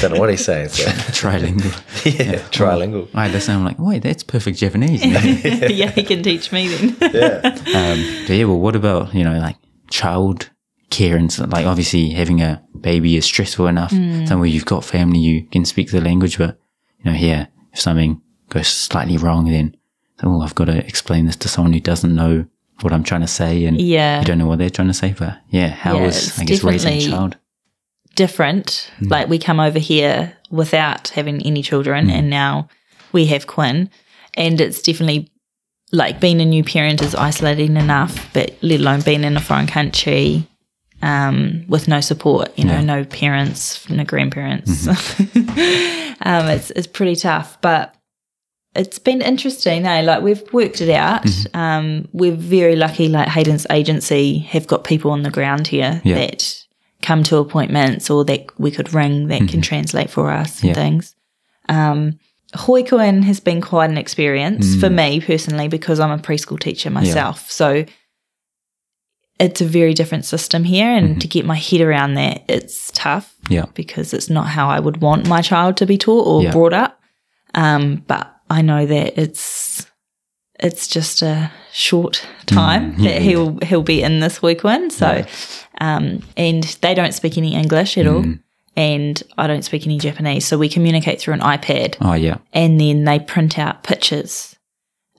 [0.02, 0.70] don't know what he's saying.
[0.70, 0.84] So.
[0.90, 1.74] trilingual.
[2.20, 3.10] yeah, trilingual.
[3.14, 5.04] I listen, I'm like, wait, that's perfect Japanese.
[5.06, 6.98] yeah, he can teach me then.
[7.14, 7.40] Yeah.
[7.44, 9.58] Um, but yeah, well, what about you know like
[9.90, 10.50] child
[10.90, 11.52] care and stuff?
[11.52, 13.92] like obviously having a baby is stressful enough.
[13.92, 16.60] Somewhere you've got family, you can speak the language, but
[17.00, 19.76] you know here if something goes slightly wrong, then
[20.24, 22.46] oh, I've got to explain this to someone who doesn't know
[22.82, 24.20] what I'm trying to say, and Yeah.
[24.20, 25.14] you don't know what they're trying to say.
[25.18, 27.38] But yeah, how Yeah, was I guess raising a child?
[28.16, 28.92] Different.
[29.02, 32.68] Like we come over here without having any children, and now
[33.12, 33.90] we have Quinn,
[34.36, 35.32] and it's definitely
[35.92, 39.66] like being a new parent is isolating enough, but let alone being in a foreign
[39.68, 40.48] country
[41.02, 42.52] um, with no support.
[42.58, 42.82] You know, Yeah.
[42.84, 44.88] no parents, no grandparents.
[44.88, 47.96] um, it's it's pretty tough, but.
[48.76, 50.02] It's been interesting, eh?
[50.04, 51.26] Like we've worked it out.
[51.56, 53.08] Um, we're very lucky.
[53.10, 56.14] Like Hayden's agency have got people on the ground here Yeah.
[56.16, 56.64] that
[57.02, 60.74] come to appointments or that we could ring that can translate for us and Yeah.
[60.76, 61.16] things.
[61.70, 62.20] Um,
[62.56, 67.50] Hoikuen has been quite an experience for me personally because I'm a preschool teacher myself.
[67.52, 67.86] So
[69.40, 73.34] it's a very different system here, and to get my head around that, it's tough
[73.50, 76.52] Yeah, because it's not how I would want my child to be taught or Yeah.
[76.52, 77.00] brought up.
[77.56, 79.86] Um, but I know that it's
[80.60, 84.92] it's just a short time Mm, yeah, that he'll he'll be in this weekend.
[84.92, 85.24] So,
[85.82, 88.40] um, and they don't speak any English at all, Mm.
[88.76, 90.46] and I don't speak any Japanese.
[90.46, 94.56] So we communicate through an iPad, oh yeah, and then they print out pictures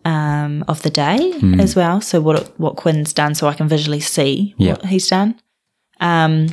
[0.05, 1.61] um, of the day Mm.
[1.61, 2.01] as well.
[2.01, 4.73] So what what Quinn's done, so I can visually see Yeah.
[4.73, 5.35] what he's done.
[6.01, 6.49] Um,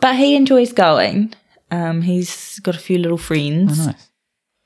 [0.00, 1.32] but he enjoys going.
[1.70, 4.08] Um, he's got a few little friends oh, nice.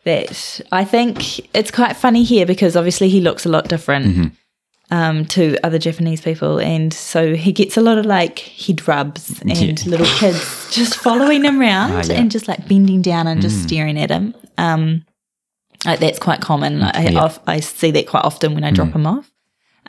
[0.04, 4.28] that I think it's quite funny here because obviously he looks a lot different Mm-hmm.
[4.91, 9.41] Um, to other Japanese people, and so he gets a lot of like head rubs
[9.41, 9.74] and Yeah.
[9.88, 12.14] little kids just following him around Ah, yeah.
[12.20, 14.34] and just like bending down and just staring at him.
[14.59, 15.05] Um,
[15.86, 16.82] like that's quite common.
[16.82, 17.22] I, Yeah.
[17.24, 19.30] of- I see that quite often when I drop him off.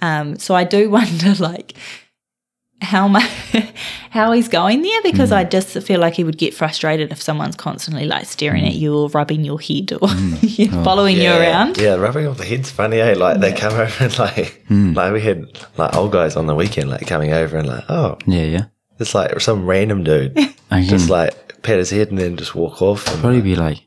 [0.02, 1.74] Um, so I do wonder like
[2.82, 3.30] how much
[4.10, 5.52] how he's going there because I mm.
[5.52, 8.80] just feel like he would get frustrated if someone's constantly like staring at mm.
[8.80, 10.70] you or rubbing your head or mm.
[10.74, 11.78] oh, following you around.
[11.78, 13.14] Yeah, rubbing off the head's funny, eh?
[13.14, 15.46] Like they come over and like, like we had
[15.78, 18.66] like old guys on the weekend, like coming over and like, oh, Yeah, yeah.
[19.00, 20.38] it's like some random dude
[20.72, 23.08] just like pat his head and then just walk off.
[23.08, 23.80] And, probably be like,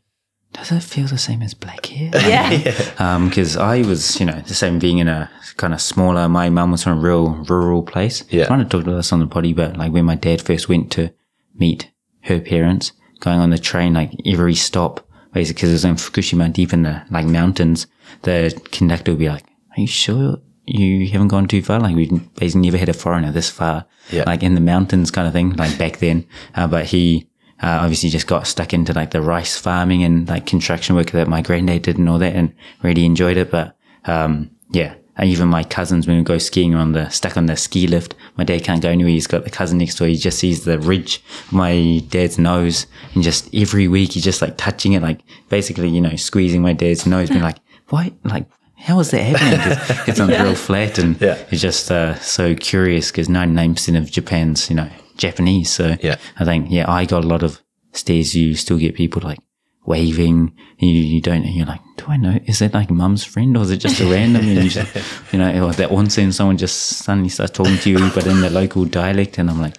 [0.54, 2.10] does it feel the same as black hair?
[2.14, 3.18] Yeah.
[3.28, 6.28] because I was, you know, the same being in a kind of smaller.
[6.28, 8.24] My mum was from a real rural place.
[8.30, 8.46] Yeah.
[8.46, 10.68] I want to talk about this on the potty, but like when my dad first
[10.68, 11.12] went to
[11.54, 11.90] meet
[12.22, 16.52] her parents, going on the train, like every stop, basically, because it was in Fukushima,
[16.52, 17.86] deep in the like mountains,
[18.22, 19.44] the conductor would be like,
[19.76, 21.78] "Are you sure you haven't gone too far?
[21.80, 24.24] Like we've basically never had a foreigner this far, Yeah.
[24.26, 27.28] like in the mountains, kind of thing, like back then." Uh, but he.
[27.62, 31.28] Uh, obviously just got stuck into like the rice farming and like construction work that
[31.28, 32.52] my granddad did and all that and
[32.82, 33.50] really enjoyed it.
[33.50, 33.76] But,
[34.06, 34.94] um, yeah.
[35.16, 38.16] And even my cousins, when we go skiing on the, stuck on the ski lift,
[38.36, 39.12] my dad can't go anywhere.
[39.12, 40.08] He's got the cousin next door.
[40.08, 44.42] He just sees the ridge of my dad's nose and just every week he's just
[44.42, 47.58] like touching it, like basically, you know, squeezing my dad's nose, being like,
[47.90, 48.46] why, like,
[48.76, 49.76] how is that happening?
[49.78, 51.38] 'Cause it's on real flat and Yeah.
[51.48, 55.70] he's just, uh, so curious because 99% of Japan's, you know, Japanese.
[55.70, 56.16] So Yeah.
[56.38, 57.60] I think, yeah, I got a lot of
[57.92, 58.34] stares.
[58.34, 59.38] You still get people like
[59.86, 60.54] waving.
[60.78, 62.38] You, you don't, you're like, do I know?
[62.46, 64.48] Is that like mum's friend or is it just a random?
[64.48, 64.94] And you, just,
[65.32, 68.40] you know, or that one scene someone just suddenly starts talking to you, but in
[68.40, 69.38] the local dialect.
[69.38, 69.76] And I'm like,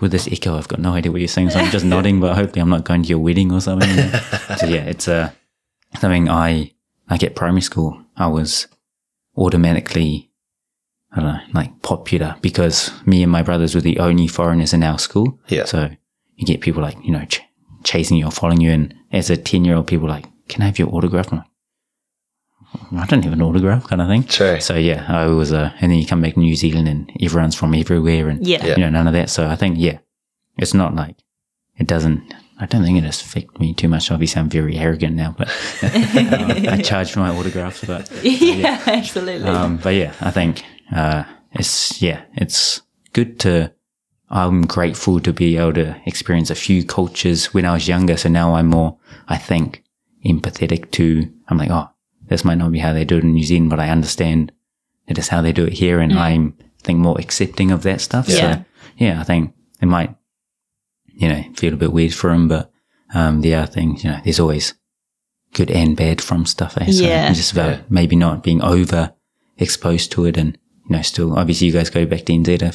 [0.00, 1.50] with this echo, I've got no idea what you're saying.
[1.50, 3.90] So I'm just nodding, but hopefully I'm not going to your wedding or something.
[4.58, 5.30] so yeah, it's uh,
[5.98, 6.72] something I,
[7.10, 8.68] like at primary school, I was
[9.36, 10.27] automatically
[11.12, 14.82] I don't know, like popular because me and my brothers were the only foreigners in
[14.82, 15.38] our school.
[15.48, 15.64] Yeah.
[15.64, 15.88] So
[16.36, 17.40] you get people like, you know, ch-
[17.84, 18.70] chasing you or following you.
[18.70, 21.32] And as a 10 year old, people like, can I have your autograph?
[21.32, 21.46] I'm like,
[22.92, 24.24] I don't have an autograph kind of thing.
[24.24, 24.60] True.
[24.60, 27.54] So yeah, I was, uh, and then you come back to New Zealand and everyone's
[27.54, 28.64] from everywhere and, Yeah.
[28.64, 28.74] Yeah.
[28.76, 29.30] you know, none of that.
[29.30, 29.98] So I think, yeah,
[30.58, 31.16] it's not like,
[31.78, 34.10] it doesn't, I don't think it has affected me too much.
[34.10, 35.48] Obviously, I'm very arrogant now, but
[35.82, 39.48] I charge for my autographs, but yeah, absolutely.
[39.48, 40.64] um, but yeah, I think
[40.94, 42.82] uh, it's yeah, it's
[43.12, 43.72] good to.
[44.30, 48.16] I'm grateful to be able to experience a few cultures when I was younger.
[48.18, 49.82] So now I'm more, I think,
[50.26, 51.32] empathetic to.
[51.48, 51.88] I'm like, oh,
[52.28, 54.52] this might not be how they do it in New Zealand, but I understand
[55.06, 58.00] it is how they do it here, and I'm I think more accepting of that
[58.00, 58.28] stuff.
[58.28, 58.34] Yeah.
[58.58, 58.64] So
[58.98, 60.14] yeah, I think it might,
[61.06, 62.70] you know, feel a bit weird for them, but
[63.14, 64.74] um, the other thing, you know, there's always
[65.54, 66.76] good and bad from stuff.
[66.78, 66.90] Eh?
[66.90, 67.32] So Yeah.
[67.32, 69.14] just about maybe not being over
[69.56, 70.58] exposed to it and,
[70.88, 72.74] you know, still, obviously you guys go back to NZ a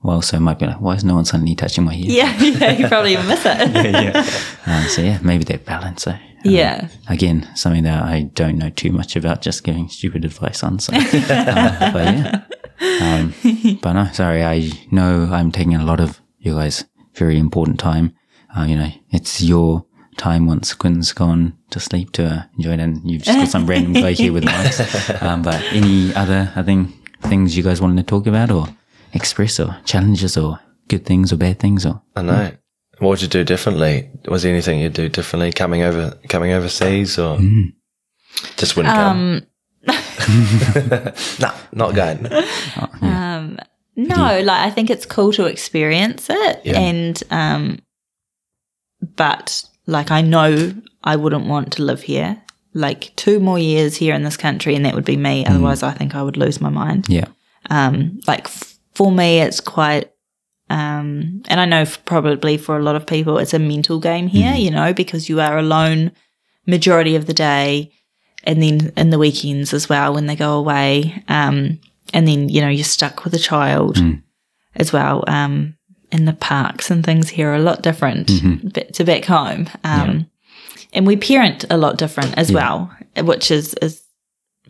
[0.00, 2.04] while, so it might be like, why is no one suddenly touching my hair?
[2.06, 3.70] Yeah, yeah, you probably even miss it.
[3.94, 4.26] yeah.
[4.66, 6.06] Um, so yeah, maybe that balance.
[6.06, 6.12] Eh?
[6.12, 6.88] Um, Yeah.
[7.08, 10.80] Again, something that I don't know too much about, just giving stupid advice on.
[10.80, 12.42] So, uh, but yeah.
[13.00, 13.34] Um,
[13.80, 16.84] but no, sorry, I know I'm taking a lot of you guys'
[17.14, 18.14] very important time.
[18.56, 19.86] Uh, you know, it's your
[20.16, 23.66] time once Quinn's gone to sleep to uh, enjoy it, and you've just got some
[23.66, 25.22] random guy here with mics.
[25.22, 26.90] Um, but any other, I think,
[27.22, 28.66] things you guys wanted to talk about or
[29.12, 30.58] express or challenges or
[30.88, 32.50] good things or bad things or I know.
[32.98, 34.10] What would you do differently?
[34.28, 37.38] Was there anything you'd do differently coming over, coming overseas, or
[38.56, 39.42] just wouldn't come?
[39.42, 39.46] Um,
[41.40, 42.28] nah, not going.
[43.00, 43.58] um,
[43.96, 46.78] no, like I think it's cool to experience it, Yeah.
[46.78, 47.78] and um,
[49.16, 52.40] but like I know I wouldn't want to live here.
[52.74, 55.44] Like two more years here in this country, and that would be me.
[55.46, 57.06] Otherwise, I think I would lose my mind.
[57.08, 57.26] yeah,
[57.70, 60.10] um, like f- for me, it's quite,
[60.70, 64.26] um, and I know f- probably for a lot of people, it's a mental game
[64.26, 66.12] here, you know, because you are alone
[66.66, 67.92] majority of the day,
[68.44, 71.78] and then in the weekends as well when they go away, um,
[72.14, 73.98] and then you know you're stuck with a child
[74.76, 75.24] as well.
[75.26, 75.76] Um,
[76.10, 78.30] in the parks and things here are a lot different
[78.74, 80.26] ba- to back home, um,
[80.92, 84.02] and we parent a lot different as well, which is is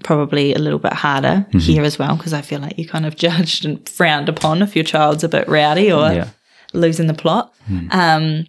[0.03, 3.15] probably a little bit harder here as well because I feel like you're kind of
[3.27, 6.29] judged and frowned upon if your child's a bit rowdy or yeah.
[6.73, 7.55] losing the plot.
[7.91, 8.47] Um,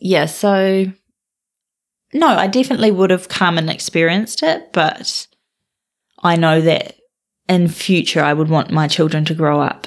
[0.00, 0.86] yeah, so
[2.12, 5.26] no, I definitely would have come and experienced it, but
[6.22, 6.96] I know that
[7.48, 9.86] in future I would want my children to grow up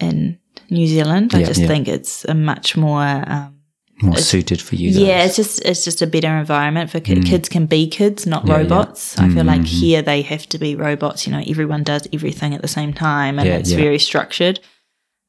[0.00, 0.38] in
[0.70, 1.34] New Zealand.
[1.34, 1.66] I Yeah, just yeah.
[1.68, 3.59] think it's a much more um,
[4.02, 4.98] more suited for you guys.
[4.98, 7.28] yeah, it's just it's just a better environment for kids.
[7.28, 8.48] Kids can be kids, not Mm.
[8.48, 8.62] Yeah, yeah.
[8.62, 9.18] robots.
[9.18, 9.66] I feel like Mhm.
[9.66, 11.26] here they have to be robots.
[11.26, 13.76] You know, everyone does everything at the same time, and Yeah, it's yeah.
[13.78, 14.60] very structured.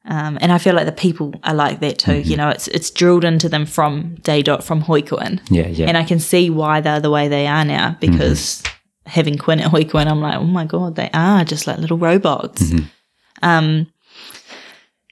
[0.04, 2.10] Um, and I feel like the people are like that too.
[2.12, 2.30] Mm-hmm.
[2.30, 5.86] You know, it's it's drilled into them from day dot from Hoikuen, yeah, yeah.
[5.86, 8.62] and I can see why they're the way they are now because
[9.06, 12.62] having Quinn at Hoikuen, I'm like, oh my god, they are just like little robots.
[12.62, 12.84] Mm-hmm.
[13.44, 13.86] Um,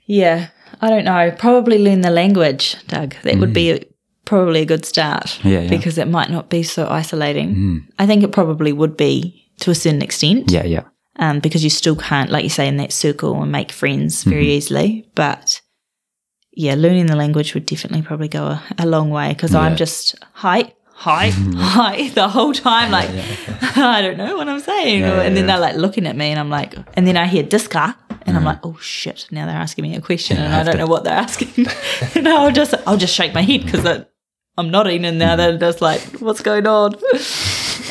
[0.07, 0.49] yeah,
[0.81, 1.35] I don't know.
[1.39, 3.15] Probably learn the language, Doug.
[3.23, 3.81] That would be a,
[4.25, 5.25] probably a good start.
[5.43, 5.45] Mm.
[5.51, 5.69] Yeah, yeah.
[5.69, 7.87] because it might not be so isolating.
[7.99, 10.51] I think it probably would be to a certain extent.
[10.51, 10.85] yeah, yeah.
[11.17, 14.45] Um, because you still can't, like you say, in that circle and make friends very
[14.45, 14.51] Mm-hmm.
[14.53, 15.11] easily.
[15.15, 15.61] But
[16.53, 20.15] yeah, learning the language would definitely probably go a, a long way because I'm just
[20.33, 22.91] hi, hi, hi the whole time.
[22.91, 23.09] Like
[23.77, 26.39] I don't know what I'm saying, Yeah, and then they're like looking at me, and
[26.39, 27.97] I'm like, and then I hear disca,
[28.27, 28.47] and I'm mm.
[28.47, 29.27] like, oh shit!
[29.31, 31.67] Now they're asking me a question, and I don't know what they're asking,
[32.15, 33.87] and I'll just I'll just shake my head because
[34.57, 35.39] I'm nodding, and now mm.
[35.39, 36.95] they're just like, what's going on?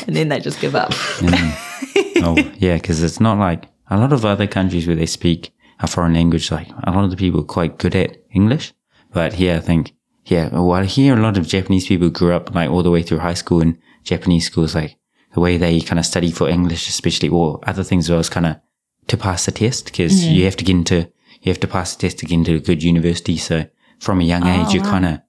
[0.06, 0.92] And then they just give up.
[0.92, 2.22] Mm.
[2.22, 5.86] oh, yeah, because it's not like a lot of other countries where they speak a
[5.86, 6.50] foreign language.
[6.50, 8.72] Like a lot of the people are quite good at English,
[9.12, 9.94] but here I think,
[10.30, 13.18] yeah, well, here a lot of Japanese people grew up like all the way through
[13.18, 14.76] high school in Japanese schools.
[14.76, 14.96] Like
[15.34, 18.28] the way they kind of study for English, especially or other things as well, is
[18.28, 18.56] kind of
[19.08, 21.10] to pass the test because you have to get into
[21.42, 23.36] you have to pass the test to get into a good university.
[23.36, 23.66] So
[23.98, 25.20] from a young age, you're kind of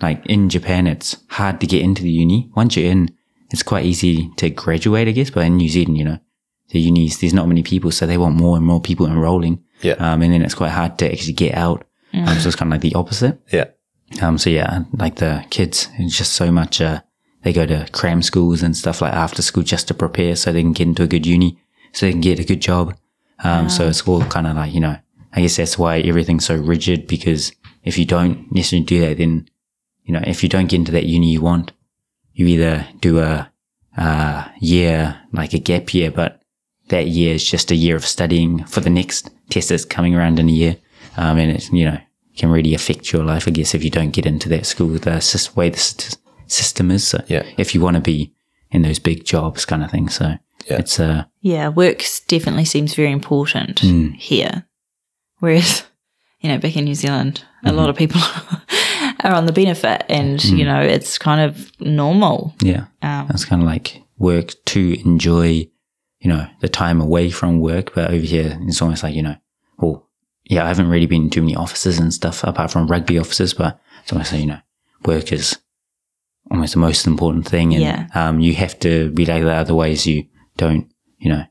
[0.00, 2.50] like in Japan, it's hard to get into the uni.
[2.56, 3.14] Once you're in,
[3.50, 5.30] it's quite easy to graduate, I guess.
[5.30, 6.18] But in New Zealand, you know,
[6.70, 9.62] the unis, there's not many people, so they want more and more people enrolling.
[9.82, 9.94] Yeah.
[9.94, 11.84] Um, and then it's quite hard to actually get out.
[12.14, 13.40] Um, so it's kind of like the opposite.
[13.52, 13.66] Yeah.
[14.22, 17.00] Um, so yeah, like the kids, it's just so much, uh,
[17.42, 20.62] they go to cram schools and stuff like after school just to prepare so they
[20.62, 21.58] can get into a good uni,
[21.92, 22.96] so they can get a good job.
[23.44, 24.96] Um, so it's all kind of like, you know,
[25.32, 27.52] I guess that's why everything's so rigid because
[27.84, 29.48] if you don't necessarily do that, then,
[30.04, 31.72] you know, if you don't get into that uni you want,
[32.32, 33.50] you either do a,
[33.96, 36.42] uh, year, like a gap year, but
[36.88, 40.38] that year is just a year of studying for the next test that's coming around
[40.38, 40.76] in a year.
[41.16, 41.98] Um, and it's, you know,
[42.38, 45.50] can really affect your life, I guess, if you don't get into that school, the
[45.54, 46.16] way the
[46.46, 47.06] system is.
[47.06, 47.42] So Yeah.
[47.56, 48.32] if you want to be
[48.70, 50.08] in those big jobs kind of thing.
[50.08, 50.24] So
[50.70, 50.78] Yeah.
[50.78, 54.14] it's, uh, Yeah, work definitely seems very important Mm.
[54.16, 54.64] here.
[55.40, 55.84] Whereas,
[56.40, 57.76] you know, back in New Zealand, a Mm-hmm.
[57.78, 58.20] lot of people
[59.24, 62.54] are on the benefit and, you know, it's kind of normal.
[62.62, 65.66] yeah, Um, it's kind of like work to enjoy,
[66.20, 67.94] you know, the time away from work.
[67.94, 69.36] But over here, it's almost like, you know,
[69.78, 70.07] well,
[70.48, 73.54] yeah, I haven't really been in too many offices and stuff apart from rugby offices,
[73.54, 74.60] but it's almost like, you know,
[75.04, 75.58] work is
[76.50, 77.74] almost the most important thing.
[77.74, 78.06] And, Yeah.
[78.14, 79.58] um, you have to be like that.
[79.58, 80.26] Otherwise you
[80.56, 81.44] don't, you know,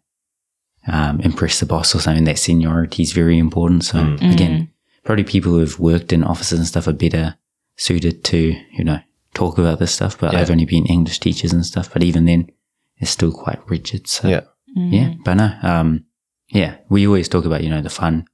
[0.88, 2.24] um, impress the boss or something.
[2.26, 3.84] That seniority is very important.
[3.84, 4.70] So again,
[5.04, 7.36] probably people who have worked in offices and stuff are better
[7.76, 9.00] suited to, you know,
[9.34, 10.39] talk about this stuff, but Yeah.
[10.39, 11.91] I've only been English teachers and stuff.
[11.93, 12.50] But even then,
[12.98, 14.08] it's still quite rigid.
[14.08, 14.41] So Yeah.
[14.76, 16.06] yeah, but no, um,
[16.50, 18.26] yeah, we always talk about you know the fun,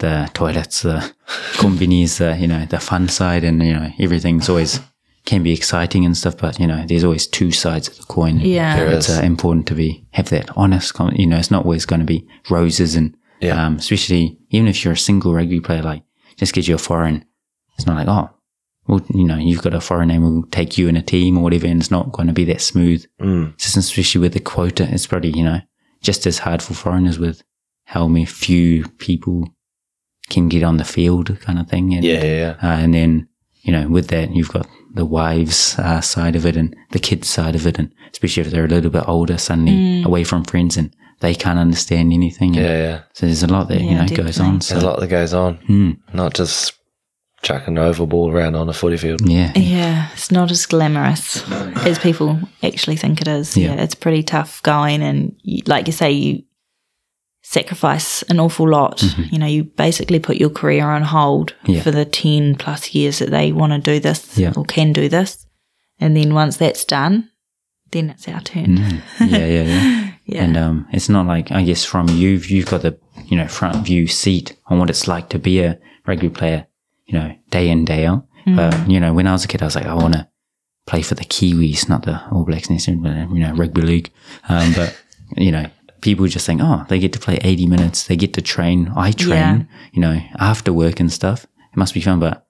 [0.00, 1.12] the toilets, the
[1.54, 4.80] convenies, the you know the fun side, and you know everything's always
[5.26, 6.36] can be exciting and stuff.
[6.36, 8.40] But you know, there's always two sides of the coin.
[8.40, 8.76] Yeah.
[8.76, 9.18] There it's is.
[9.18, 10.94] uh, important to be have that honest.
[10.94, 13.64] con- You know, it's not always going to be roses and Yeah.
[13.66, 16.02] um, especially even if you're a single rugby player, like
[16.36, 17.24] just get you a foreign.
[17.76, 18.30] It's not like oh.
[18.86, 21.42] Well, you know, you've got a foreign name, we'll take you in a team or
[21.44, 23.56] whatever, and it's not going to be that smooth Mm.
[23.56, 25.60] just especially with the quota, it's probably, you know,
[26.02, 27.42] just as hard for foreigners with
[27.84, 29.48] how many few people
[30.30, 31.92] can get on the field kind of thing.
[31.94, 32.54] And, Yeah, yeah, yeah.
[32.62, 33.28] Uh, and then,
[33.62, 37.28] you know, with that, you've got the wives uh, side of it and the kids
[37.28, 37.78] side of it.
[37.78, 41.58] And especially if they're a little bit older, suddenly away from friends and they can't
[41.58, 42.56] understand anything.
[42.56, 43.00] And Yeah, yeah.
[43.12, 44.44] So there's a lot that, you Yeah, know, goes definitely.
[44.46, 44.58] on.
[44.60, 45.54] There's a lot that goes on.
[45.66, 45.90] Hmm.
[46.14, 46.72] Not just
[47.42, 49.20] chucking an oval ball around on a footy field.
[49.24, 49.52] yeah.
[49.56, 51.42] Yeah, it's not as glamorous
[51.86, 53.56] as people actually think it is.
[53.56, 53.74] Yeah.
[53.74, 56.42] Yeah, it's pretty tough going, and you, like you say, you
[57.54, 59.02] sacrifice an awful lot.
[59.32, 61.72] You know, you basically put your career on hold Mm-hmm.
[61.72, 61.82] Yeah.
[61.82, 64.52] for the ten plus years that they want to do this Yeah.
[64.56, 65.46] or can do this,
[65.98, 67.30] and then once that's done,
[67.90, 68.76] then it's our turn.
[68.78, 69.00] Mm.
[69.30, 70.06] yeah, yeah, yeah.
[70.30, 70.44] Yeah.
[70.44, 72.96] And um, it's not like I guess from you, you've got the
[73.26, 75.76] you know front view seat on what it's like to be a
[76.06, 76.66] rugby player,
[77.06, 78.26] you know, day in day out.
[78.46, 80.28] But you know, when I was a kid, I was like, I want to
[80.86, 84.10] play for the Kiwis, not the All Blacks you know, rugby league.
[84.48, 84.96] Um, but
[85.36, 85.66] you know,
[86.00, 88.92] people just think, oh, they get to play eighty minutes, they get to train.
[88.96, 89.62] I train, Yeah.
[89.92, 91.44] you know, after work and stuff.
[91.72, 92.46] It must be fun, but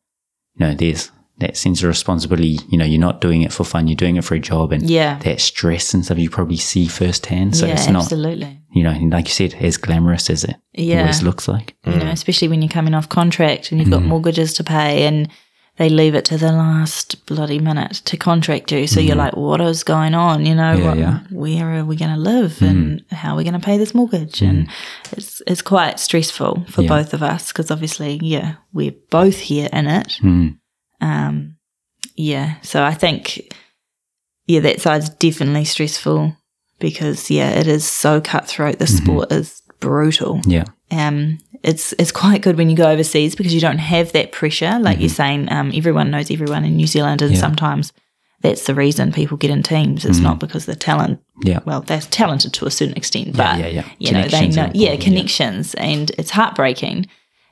[0.55, 2.59] you know, there's that sense of responsibility.
[2.69, 4.89] You know, you're not doing it for fun; you're doing it for a job, and
[4.89, 5.19] Yeah.
[5.21, 7.57] that stress and stuff you probably see firsthand.
[7.57, 8.61] So yeah, it's not, absolutely.
[8.73, 11.01] you know, like you said, as glamorous as it Yeah.
[11.01, 11.77] always looks like.
[11.87, 12.13] you know, mm.
[12.13, 14.07] especially when you're coming off contract and you've got mm.
[14.07, 15.29] mortgages to pay and
[15.77, 18.87] they leave it to the last bloody minute to contract you.
[18.87, 20.45] So you're like, what is going on?
[20.45, 21.21] You know, Yeah, what, yeah.
[21.31, 24.43] where are we going to live and how are we going to pay this mortgage?
[24.43, 24.69] And
[25.13, 26.89] it's, it's quite stressful for Yeah.
[26.89, 30.19] both of us because obviously, yeah, we're both here in it.
[30.23, 30.59] Mm.
[31.01, 31.57] Um,
[32.15, 32.61] yeah.
[32.61, 33.55] So I think,
[34.47, 36.37] yeah, that side's definitely stressful
[36.79, 38.79] because, yeah, it is so cutthroat.
[38.79, 40.65] The sport is brutal Yeah.
[40.91, 44.79] um, it's it's quite good when you go overseas because you don't have that pressure.
[44.81, 47.35] Like you're saying, um, everyone knows everyone in New Zealand, and Mm-hmm.
[47.37, 47.41] Yeah.
[47.41, 47.93] sometimes
[48.43, 50.07] that's the reason people get in teams.
[50.07, 51.21] It's not because they're talent.
[51.45, 51.59] Yeah.
[51.67, 53.89] Well, they're talented to a certain extent, but yeah, yeah.
[53.99, 57.07] you know they know, yeah, connections, and it's heartbreaking.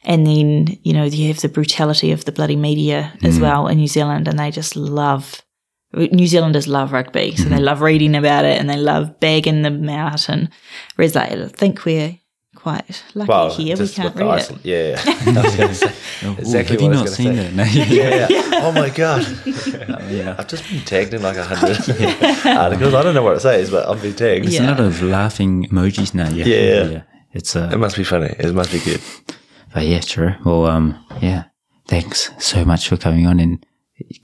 [0.04, 3.28] And then you know you have the brutality of the bloody media Mm.
[3.28, 5.42] as well in New Zealand, and they just love.
[5.94, 7.54] New Zealanders love rugby, so Mm-hmm.
[7.54, 10.28] they love reading about it and they love bagging them out.
[10.28, 10.50] And
[10.96, 12.18] whereas like, I think we're
[12.58, 14.42] quite lucky here, we can't with the read it.
[14.42, 15.92] Iceland- Yeah, I was going to say
[16.38, 17.46] exactly have you not seen going say.
[17.46, 17.54] it?
[17.54, 17.64] No.
[17.64, 18.60] Yeah, yeah.
[18.66, 19.22] Oh my god.
[20.10, 20.34] yeah.
[20.38, 21.78] I've just been tagged in like a hundred
[22.46, 22.94] articles.
[22.94, 24.46] I don't know what it says, but I've been tagged.
[24.46, 26.28] There's a lot of laughing emojis now.
[26.30, 26.46] Yeah.
[26.46, 27.02] Yeah.
[27.32, 28.34] It's It uh, must be funny.
[28.38, 29.00] It must be good.
[29.72, 30.34] but yeah, true.
[30.44, 31.44] Well, um, yeah.
[31.86, 33.64] Thanks so much for coming on and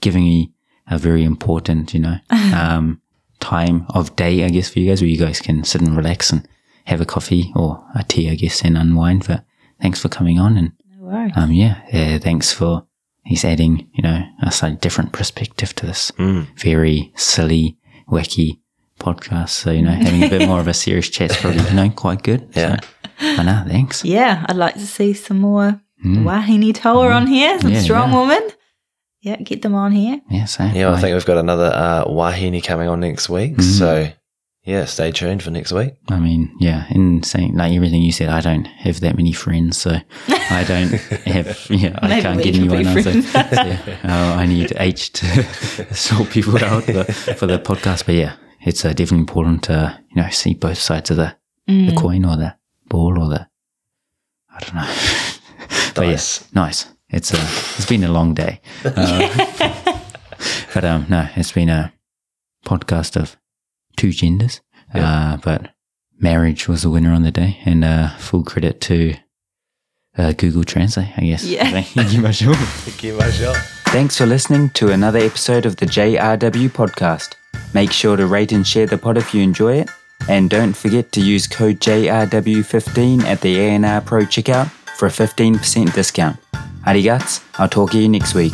[0.01, 0.51] giving me
[0.87, 3.01] a very important, you know, um,
[3.39, 6.31] time of day, I guess, for you guys, where you guys can sit and relax
[6.31, 6.47] and
[6.85, 9.25] have a coffee or a tea, I guess, and unwind.
[9.27, 9.43] But
[9.81, 11.33] thanks for coming on and No worries.
[11.35, 12.85] um, yeah, uh, thanks for
[13.23, 16.11] he's adding, you know, a slightly different perspective to this
[16.57, 17.77] very silly,
[18.09, 18.59] wacky
[18.99, 19.49] podcast.
[19.49, 22.21] So, you know, having a bit more of a serious chat's probably, you know, quite
[22.23, 22.47] good.
[22.55, 22.77] Yeah.
[23.19, 24.03] So, I know, thanks.
[24.05, 27.73] Yeah, I'd like to see some more Wahine Toa on here, some Mm.
[27.73, 28.19] Yeah, strong yeah.
[28.21, 28.49] women.
[29.21, 30.21] Yeah, get them on here.
[30.29, 30.63] Yeah, so.
[30.65, 33.59] Yeah, I think we've got another uh, Wahine coming on next week.
[33.59, 34.07] So,
[34.65, 35.93] yeah, stay tuned for next week.
[36.09, 39.77] I mean, yeah, in saying like everything you said, I don't have that many friends,
[39.77, 39.97] so
[40.27, 40.89] I don't
[41.25, 43.03] have, yeah, I Maybe can't we get can anyone else.
[43.03, 43.09] So,
[43.39, 48.05] yeah, uh, I need H to sort people out but, for the podcast.
[48.05, 51.35] But yeah, it's uh, definitely important to, you know, see both sides of the,
[51.69, 51.89] Mm.
[51.89, 52.55] the coin or the
[52.89, 53.47] ball or the,
[54.51, 54.93] I don't know.
[55.95, 56.41] but Nice.
[56.41, 56.85] yeah, nice.
[57.09, 57.37] It's uh,
[57.77, 58.61] it's been a long day.
[58.83, 59.99] Uh,
[60.73, 61.91] but um, no, it's been a
[62.65, 63.35] podcast of
[63.95, 64.61] two genders.
[64.93, 65.71] Uh, but
[66.19, 69.15] marriage was the winner on the day, and uh, full credit to
[70.17, 71.43] uh, Google Translate, I guess.
[71.43, 71.81] Yeah.
[71.81, 72.53] Thank you, Marshall.
[72.55, 73.53] Thank you, Marshall.
[73.87, 77.35] Thanks for listening to another episode of the JRW podcast.
[77.73, 79.89] Make sure to rate and share the pod if you enjoy it,
[80.29, 85.93] and don't forget to use code JRW15 at the ANR Pro checkout for a 15%
[85.93, 86.37] discount.
[86.85, 88.53] Arigats, I'll talk to you next week.